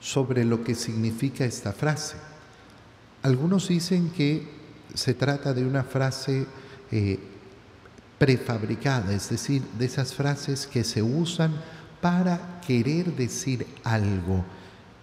sobre 0.00 0.44
lo 0.44 0.62
que 0.64 0.74
significa 0.74 1.44
esta 1.44 1.72
frase. 1.72 2.16
Algunos 3.22 3.68
dicen 3.68 4.10
que 4.10 4.46
se 4.94 5.14
trata 5.14 5.52
de 5.52 5.64
una 5.64 5.84
frase 5.84 6.46
eh, 6.90 7.18
prefabricada, 8.18 9.12
es 9.12 9.28
decir, 9.30 9.62
de 9.78 9.86
esas 9.86 10.14
frases 10.14 10.66
que 10.66 10.84
se 10.84 11.02
usan 11.02 11.54
para 12.00 12.60
querer 12.66 13.14
decir 13.14 13.66
algo 13.84 14.44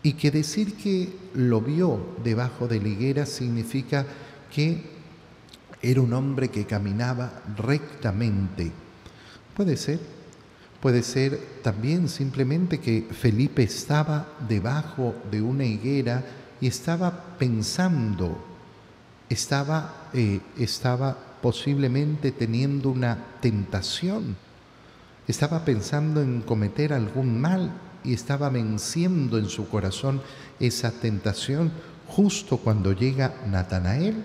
y 0.03 0.13
que 0.13 0.31
decir 0.31 0.75
que 0.75 1.13
lo 1.33 1.61
vio 1.61 2.15
debajo 2.23 2.67
de 2.67 2.79
la 2.79 2.87
higuera 2.89 3.25
significa 3.25 4.05
que 4.53 4.83
era 5.81 6.01
un 6.01 6.13
hombre 6.13 6.49
que 6.49 6.65
caminaba 6.65 7.41
rectamente. 7.57 8.71
Puede 9.55 9.77
ser, 9.77 9.99
puede 10.85 11.01
ser 11.01 11.39
también 11.63 12.07
simplemente 12.07 12.79
que 12.79 13.07
Felipe 13.09 13.63
estaba 13.63 14.27
debajo 14.47 15.15
de 15.31 15.41
una 15.41 15.65
higuera 15.65 16.23
y 16.61 16.67
estaba 16.67 17.37
pensando, 17.39 18.37
estaba, 19.27 20.11
eh, 20.13 20.41
estaba 20.59 21.17
posiblemente 21.41 22.31
teniendo 22.31 22.91
una 22.91 23.17
tentación, 23.41 24.35
estaba 25.27 25.65
pensando 25.65 26.21
en 26.21 26.41
cometer 26.41 26.93
algún 26.93 27.41
mal 27.41 27.71
y 28.03 28.13
estaba 28.13 28.49
venciendo 28.49 29.39
en 29.39 29.49
su 29.49 29.67
corazón 29.67 30.21
esa 30.59 30.91
tentación 30.91 31.71
justo 32.07 32.57
cuando 32.57 32.91
llega 32.91 33.33
Natanael. 33.47 34.23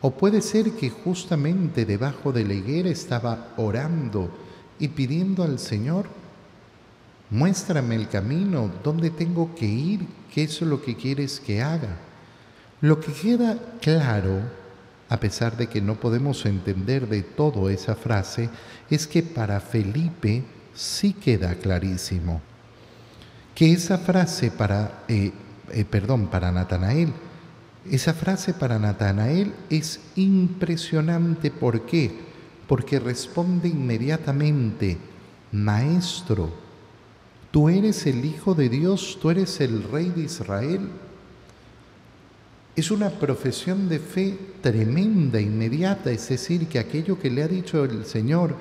O 0.00 0.12
puede 0.12 0.40
ser 0.40 0.70
que 0.72 0.88
justamente 0.88 1.84
debajo 1.84 2.32
de 2.32 2.46
la 2.46 2.54
higuera 2.54 2.88
estaba 2.88 3.52
orando 3.58 4.47
y 4.78 4.88
pidiendo 4.88 5.42
al 5.42 5.58
Señor, 5.58 6.06
muéstrame 7.30 7.94
el 7.94 8.08
camino, 8.08 8.70
dónde 8.82 9.10
tengo 9.10 9.54
que 9.54 9.66
ir, 9.66 10.06
qué 10.32 10.44
es 10.44 10.60
lo 10.62 10.82
que 10.82 10.96
quieres 10.96 11.40
que 11.40 11.62
haga. 11.62 11.96
Lo 12.80 13.00
que 13.00 13.12
queda 13.12 13.58
claro, 13.80 14.40
a 15.08 15.18
pesar 15.18 15.56
de 15.56 15.66
que 15.66 15.80
no 15.80 15.96
podemos 15.96 16.46
entender 16.46 17.08
de 17.08 17.22
todo 17.22 17.70
esa 17.70 17.94
frase, 17.94 18.50
es 18.90 19.06
que 19.06 19.22
para 19.22 19.60
Felipe 19.60 20.44
sí 20.74 21.12
queda 21.12 21.54
clarísimo 21.54 22.40
que 23.58 23.72
esa 23.72 23.98
frase 23.98 24.52
para, 24.52 25.02
eh, 25.08 25.32
eh, 25.72 25.84
perdón, 25.84 26.28
para 26.28 26.52
Natanael, 26.52 27.12
esa 27.90 28.14
frase 28.14 28.54
para 28.54 28.78
Natanael 28.78 29.52
es 29.68 29.98
impresionante. 30.14 31.50
¿Por 31.50 31.84
qué? 31.84 32.27
Porque 32.68 33.00
responde 33.00 33.68
inmediatamente, 33.68 34.96
Maestro, 35.50 36.50
tú 37.50 37.68
eres 37.68 38.06
el 38.06 38.24
Hijo 38.24 38.54
de 38.54 38.68
Dios, 38.68 39.18
tú 39.20 39.30
eres 39.30 39.60
el 39.60 39.82
Rey 39.82 40.10
de 40.10 40.22
Israel. 40.22 40.88
Es 42.76 42.92
una 42.92 43.10
profesión 43.10 43.88
de 43.88 43.98
fe 43.98 44.38
tremenda, 44.62 45.40
inmediata, 45.40 46.12
es 46.12 46.28
decir, 46.28 46.68
que 46.68 46.78
aquello 46.78 47.18
que 47.18 47.30
le 47.30 47.42
ha 47.42 47.48
dicho 47.48 47.82
el 47.82 48.04
Señor 48.04 48.54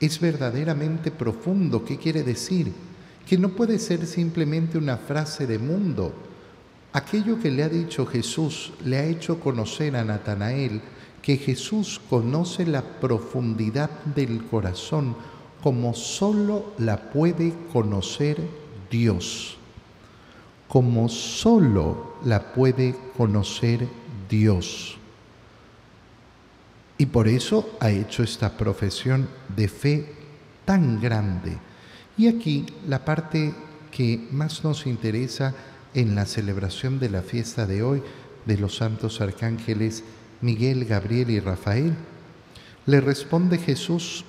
es 0.00 0.18
verdaderamente 0.18 1.12
profundo. 1.12 1.84
¿Qué 1.84 1.96
quiere 1.96 2.24
decir? 2.24 2.72
que 3.26 3.38
no 3.38 3.50
puede 3.50 3.78
ser 3.78 4.06
simplemente 4.06 4.78
una 4.78 4.96
frase 4.96 5.46
de 5.46 5.58
mundo. 5.58 6.12
Aquello 6.92 7.38
que 7.40 7.50
le 7.50 7.62
ha 7.62 7.68
dicho 7.68 8.04
Jesús 8.06 8.72
le 8.84 8.98
ha 8.98 9.04
hecho 9.04 9.40
conocer 9.40 9.96
a 9.96 10.04
Natanael 10.04 10.80
que 11.22 11.36
Jesús 11.36 12.00
conoce 12.10 12.66
la 12.66 12.82
profundidad 12.82 13.90
del 14.04 14.44
corazón 14.44 15.16
como 15.62 15.94
solo 15.94 16.72
la 16.78 17.10
puede 17.10 17.54
conocer 17.72 18.36
Dios, 18.90 19.56
como 20.68 21.08
solo 21.08 22.16
la 22.24 22.52
puede 22.52 22.96
conocer 23.16 23.86
Dios. 24.28 24.98
Y 26.98 27.06
por 27.06 27.28
eso 27.28 27.70
ha 27.80 27.90
hecho 27.90 28.22
esta 28.22 28.56
profesión 28.56 29.28
de 29.56 29.68
fe 29.68 30.12
tan 30.64 31.00
grande 31.00 31.58
y 32.16 32.28
aquí 32.28 32.66
la 32.86 33.04
parte 33.04 33.54
que 33.90 34.28
más 34.30 34.64
nos 34.64 34.86
interesa 34.86 35.54
en 35.94 36.14
la 36.14 36.26
celebración 36.26 36.98
de 36.98 37.10
la 37.10 37.22
fiesta 37.22 37.66
de 37.66 37.82
hoy 37.82 38.02
de 38.46 38.58
los 38.58 38.76
santos 38.76 39.20
arcángeles 39.20 40.04
Miguel, 40.42 40.84
Gabriel 40.84 41.30
y 41.30 41.40
Rafael. 41.40 41.94
Le 42.84 43.00
responde 43.00 43.58
Jesús, 43.58 44.24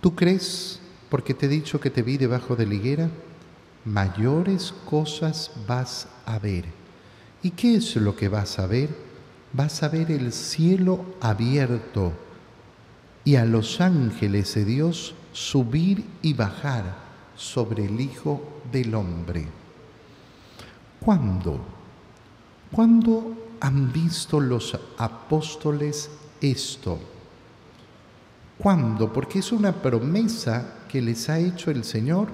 ¿tú 0.00 0.14
crees 0.14 0.80
porque 1.08 1.32
te 1.32 1.46
he 1.46 1.48
dicho 1.48 1.80
que 1.80 1.90
te 1.90 2.02
vi 2.02 2.18
debajo 2.18 2.56
de 2.56 2.66
la 2.66 2.74
higuera? 2.74 3.10
Mayores 3.84 4.74
cosas 4.84 5.52
vas 5.66 6.08
a 6.26 6.38
ver. 6.38 6.64
¿Y 7.42 7.50
qué 7.50 7.76
es 7.76 7.96
lo 7.96 8.16
que 8.16 8.28
vas 8.28 8.58
a 8.58 8.66
ver? 8.66 8.88
Vas 9.52 9.82
a 9.82 9.88
ver 9.88 10.10
el 10.10 10.32
cielo 10.32 11.04
abierto 11.20 12.12
y 13.24 13.36
a 13.36 13.44
los 13.44 13.80
ángeles 13.80 14.54
de 14.54 14.64
Dios 14.64 15.14
subir 15.32 16.04
y 16.20 16.34
bajar 16.34 16.96
sobre 17.36 17.84
el 17.84 18.00
Hijo 18.00 18.42
del 18.72 18.94
Hombre. 18.94 19.46
¿Cuándo? 21.00 21.60
¿Cuándo 22.72 23.43
han 23.64 23.90
visto 23.94 24.40
los 24.40 24.78
apóstoles 24.98 26.10
esto? 26.42 26.98
¿Cuándo? 28.58 29.10
Porque 29.10 29.38
es 29.38 29.52
una 29.52 29.72
promesa 29.72 30.84
que 30.86 31.00
les 31.00 31.30
ha 31.30 31.38
hecho 31.38 31.70
el 31.70 31.82
Señor. 31.82 32.28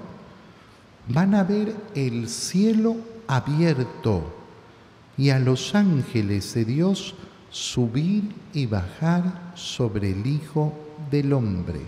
Van 1.06 1.36
a 1.36 1.44
ver 1.44 1.76
el 1.94 2.28
cielo 2.28 2.96
abierto 3.28 4.34
y 5.16 5.30
a 5.30 5.38
los 5.38 5.76
ángeles 5.76 6.52
de 6.54 6.64
Dios 6.64 7.14
subir 7.48 8.34
y 8.52 8.66
bajar 8.66 9.52
sobre 9.54 10.10
el 10.10 10.26
Hijo 10.26 10.72
del 11.12 11.32
Hombre 11.32 11.80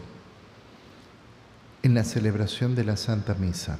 en 1.83 1.95
la 1.95 2.05
celebración 2.05 2.77
de 2.77 2.85
la 2.85 2.97
Santa 2.97 3.35
Misa, 3.35 3.77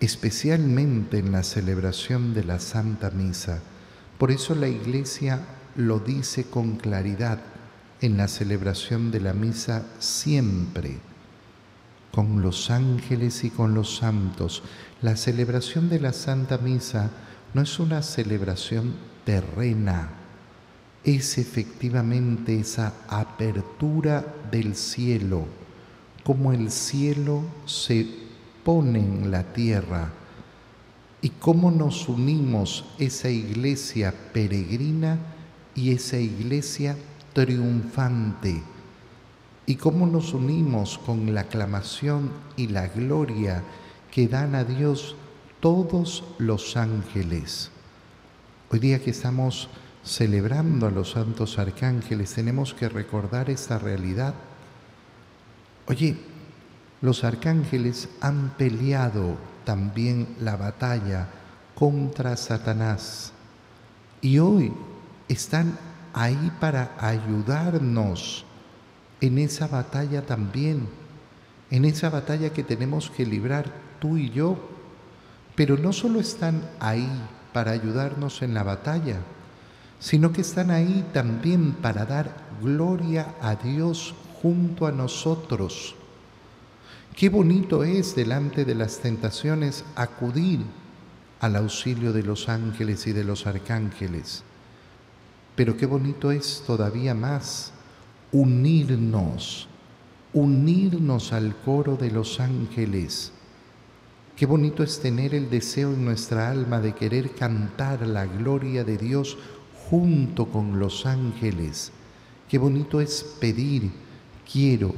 especialmente 0.00 1.18
en 1.18 1.32
la 1.32 1.42
celebración 1.42 2.34
de 2.34 2.44
la 2.44 2.58
Santa 2.58 3.10
Misa. 3.10 3.60
Por 4.18 4.30
eso 4.30 4.54
la 4.54 4.68
Iglesia 4.68 5.40
lo 5.74 6.00
dice 6.00 6.44
con 6.44 6.76
claridad, 6.76 7.40
en 8.00 8.16
la 8.16 8.28
celebración 8.28 9.10
de 9.10 9.20
la 9.20 9.32
misa 9.32 9.86
siempre 9.98 10.98
con 12.16 12.40
los 12.40 12.70
ángeles 12.70 13.44
y 13.44 13.50
con 13.50 13.74
los 13.74 13.96
santos. 13.96 14.62
La 15.02 15.16
celebración 15.16 15.90
de 15.90 16.00
la 16.00 16.14
Santa 16.14 16.56
Misa 16.56 17.10
no 17.52 17.60
es 17.60 17.78
una 17.78 18.00
celebración 18.00 18.94
terrena, 19.26 20.08
es 21.04 21.36
efectivamente 21.36 22.58
esa 22.58 22.94
apertura 23.06 24.24
del 24.50 24.76
cielo, 24.76 25.44
como 26.24 26.54
el 26.54 26.70
cielo 26.70 27.42
se 27.66 28.25
pone 28.66 28.98
en 28.98 29.30
la 29.30 29.44
tierra 29.44 30.10
y 31.22 31.28
cómo 31.28 31.70
nos 31.70 32.08
unimos 32.08 32.84
esa 32.98 33.30
iglesia 33.30 34.12
peregrina 34.32 35.18
y 35.76 35.92
esa 35.92 36.18
iglesia 36.18 36.96
triunfante 37.32 38.60
y 39.66 39.76
cómo 39.76 40.08
nos 40.08 40.34
unimos 40.34 40.98
con 40.98 41.32
la 41.32 41.42
aclamación 41.42 42.32
y 42.56 42.66
la 42.66 42.88
gloria 42.88 43.62
que 44.10 44.26
dan 44.26 44.56
a 44.56 44.64
Dios 44.64 45.14
todos 45.60 46.24
los 46.38 46.76
ángeles. 46.76 47.70
Hoy 48.72 48.80
día 48.80 49.00
que 49.00 49.10
estamos 49.10 49.68
celebrando 50.02 50.88
a 50.88 50.90
los 50.90 51.12
santos 51.12 51.60
arcángeles, 51.60 52.34
tenemos 52.34 52.74
que 52.74 52.88
recordar 52.88 53.48
esta 53.48 53.78
realidad. 53.78 54.34
Oye, 55.86 56.16
los 57.00 57.24
arcángeles 57.24 58.08
han 58.20 58.54
peleado 58.56 59.36
también 59.64 60.36
la 60.40 60.56
batalla 60.56 61.28
contra 61.74 62.36
Satanás 62.36 63.32
y 64.20 64.38
hoy 64.38 64.72
están 65.28 65.78
ahí 66.14 66.50
para 66.58 66.96
ayudarnos 66.98 68.44
en 69.20 69.38
esa 69.38 69.66
batalla 69.66 70.22
también, 70.24 70.88
en 71.70 71.84
esa 71.84 72.10
batalla 72.10 72.52
que 72.52 72.62
tenemos 72.62 73.10
que 73.10 73.26
librar 73.26 73.70
tú 74.00 74.16
y 74.16 74.30
yo. 74.30 74.56
Pero 75.54 75.76
no 75.76 75.92
solo 75.92 76.20
están 76.20 76.62
ahí 76.80 77.08
para 77.52 77.72
ayudarnos 77.72 78.42
en 78.42 78.54
la 78.54 78.62
batalla, 78.62 79.20
sino 80.00 80.32
que 80.32 80.42
están 80.42 80.70
ahí 80.70 81.04
también 81.12 81.72
para 81.72 82.04
dar 82.04 82.34
gloria 82.62 83.34
a 83.40 83.54
Dios 83.54 84.14
junto 84.42 84.86
a 84.86 84.92
nosotros. 84.92 85.94
Qué 87.16 87.30
bonito 87.30 87.82
es 87.82 88.14
delante 88.14 88.66
de 88.66 88.74
las 88.74 88.98
tentaciones 88.98 89.86
acudir 89.94 90.60
al 91.40 91.56
auxilio 91.56 92.12
de 92.12 92.22
los 92.22 92.50
ángeles 92.50 93.06
y 93.06 93.14
de 93.14 93.24
los 93.24 93.46
arcángeles. 93.46 94.42
Pero 95.54 95.78
qué 95.78 95.86
bonito 95.86 96.30
es 96.30 96.62
todavía 96.66 97.14
más 97.14 97.72
unirnos, 98.32 99.66
unirnos 100.34 101.32
al 101.32 101.56
coro 101.56 101.96
de 101.96 102.10
los 102.10 102.38
ángeles. 102.38 103.32
Qué 104.36 104.44
bonito 104.44 104.82
es 104.82 105.00
tener 105.00 105.34
el 105.34 105.48
deseo 105.48 105.94
en 105.94 106.04
nuestra 106.04 106.50
alma 106.50 106.82
de 106.82 106.94
querer 106.94 107.30
cantar 107.34 108.06
la 108.06 108.26
gloria 108.26 108.84
de 108.84 108.98
Dios 108.98 109.38
junto 109.88 110.50
con 110.50 110.78
los 110.78 111.06
ángeles. 111.06 111.92
Qué 112.46 112.58
bonito 112.58 113.00
es 113.00 113.24
pedir, 113.40 113.90
quiero, 114.52 114.94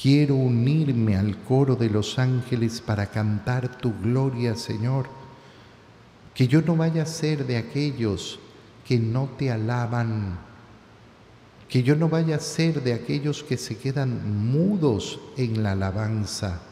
quiero 0.00 0.34
unirme 0.34 1.16
al 1.16 1.36
coro 1.38 1.76
de 1.76 1.90
los 1.90 2.18
ángeles 2.18 2.80
para 2.80 3.06
cantar 3.06 3.78
tu 3.78 3.92
gloria, 4.00 4.56
Señor. 4.56 5.06
Que 6.32 6.48
yo 6.48 6.62
no 6.62 6.74
vaya 6.74 7.02
a 7.02 7.06
ser 7.06 7.46
de 7.46 7.58
aquellos 7.58 8.38
que 8.86 8.98
no 8.98 9.28
te 9.36 9.50
alaban, 9.50 10.38
que 11.68 11.82
yo 11.82 11.96
no 11.96 12.08
vaya 12.08 12.36
a 12.36 12.40
ser 12.40 12.82
de 12.82 12.94
aquellos 12.94 13.42
que 13.42 13.58
se 13.58 13.76
quedan 13.76 14.50
mudos 14.50 15.20
en 15.36 15.62
la 15.62 15.72
alabanza, 15.72 16.62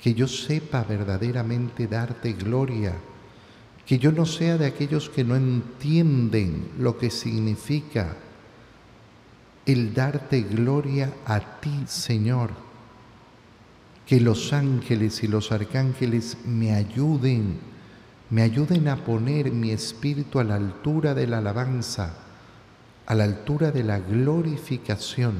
que 0.00 0.14
yo 0.14 0.28
sepa 0.28 0.84
verdaderamente 0.84 1.88
darte 1.88 2.34
gloria, 2.34 2.94
que 3.84 3.98
yo 3.98 4.12
no 4.12 4.26
sea 4.26 4.58
de 4.58 4.66
aquellos 4.66 5.10
que 5.10 5.24
no 5.24 5.34
entienden 5.34 6.70
lo 6.78 6.96
que 6.98 7.10
significa 7.10 8.16
el 9.66 9.94
darte 9.94 10.42
gloria 10.42 11.12
a 11.26 11.60
ti, 11.60 11.84
Señor. 11.86 12.50
Que 14.06 14.20
los 14.20 14.52
ángeles 14.52 15.22
y 15.22 15.28
los 15.28 15.50
arcángeles 15.52 16.36
me 16.44 16.74
ayuden, 16.74 17.58
me 18.30 18.42
ayuden 18.42 18.88
a 18.88 18.96
poner 18.96 19.50
mi 19.50 19.70
espíritu 19.70 20.38
a 20.38 20.44
la 20.44 20.56
altura 20.56 21.14
de 21.14 21.26
la 21.26 21.38
alabanza 21.38 22.24
a 23.06 23.14
la 23.14 23.24
altura 23.24 23.70
de 23.70 23.82
la 23.82 23.98
glorificación. 23.98 25.34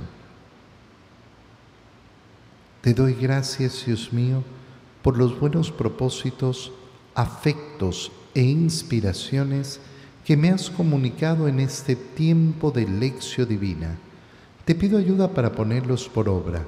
Te 2.82 2.92
doy 2.92 3.14
gracias, 3.14 3.86
Dios 3.86 4.12
mío, 4.12 4.42
por 5.02 5.16
los 5.16 5.38
buenos 5.40 5.70
propósitos, 5.70 6.72
afectos 7.14 8.12
e 8.34 8.42
inspiraciones 8.42 9.80
que 10.24 10.36
me 10.36 10.50
has 10.50 10.70
comunicado 10.70 11.48
en 11.48 11.60
este 11.60 11.96
tiempo 11.96 12.70
de 12.70 12.86
lección 12.86 13.48
divina. 13.48 13.98
Te 14.64 14.74
pido 14.74 14.96
ayuda 14.96 15.28
para 15.28 15.52
ponerlos 15.52 16.08
por 16.08 16.26
obra. 16.28 16.64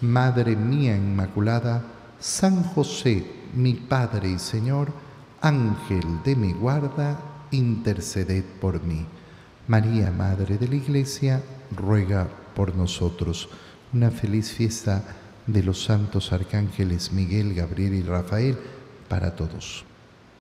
Madre 0.00 0.54
mía 0.54 0.96
Inmaculada, 0.96 1.82
San 2.20 2.62
José, 2.62 3.26
mi 3.54 3.74
Padre 3.74 4.30
y 4.30 4.38
Señor, 4.38 4.92
Ángel 5.40 6.22
de 6.24 6.36
mi 6.36 6.52
guarda, 6.52 7.18
interceded 7.50 8.44
por 8.60 8.80
mí. 8.84 9.06
María, 9.66 10.12
Madre 10.12 10.56
de 10.56 10.68
la 10.68 10.76
Iglesia, 10.76 11.42
ruega 11.76 12.28
por 12.54 12.76
nosotros. 12.76 13.48
Una 13.92 14.12
feliz 14.12 14.52
fiesta 14.52 15.02
de 15.46 15.64
los 15.64 15.82
santos 15.82 16.32
arcángeles 16.32 17.12
Miguel, 17.12 17.54
Gabriel 17.54 17.94
y 17.94 18.02
Rafael 18.02 18.56
para 19.08 19.34
todos. 19.34 19.84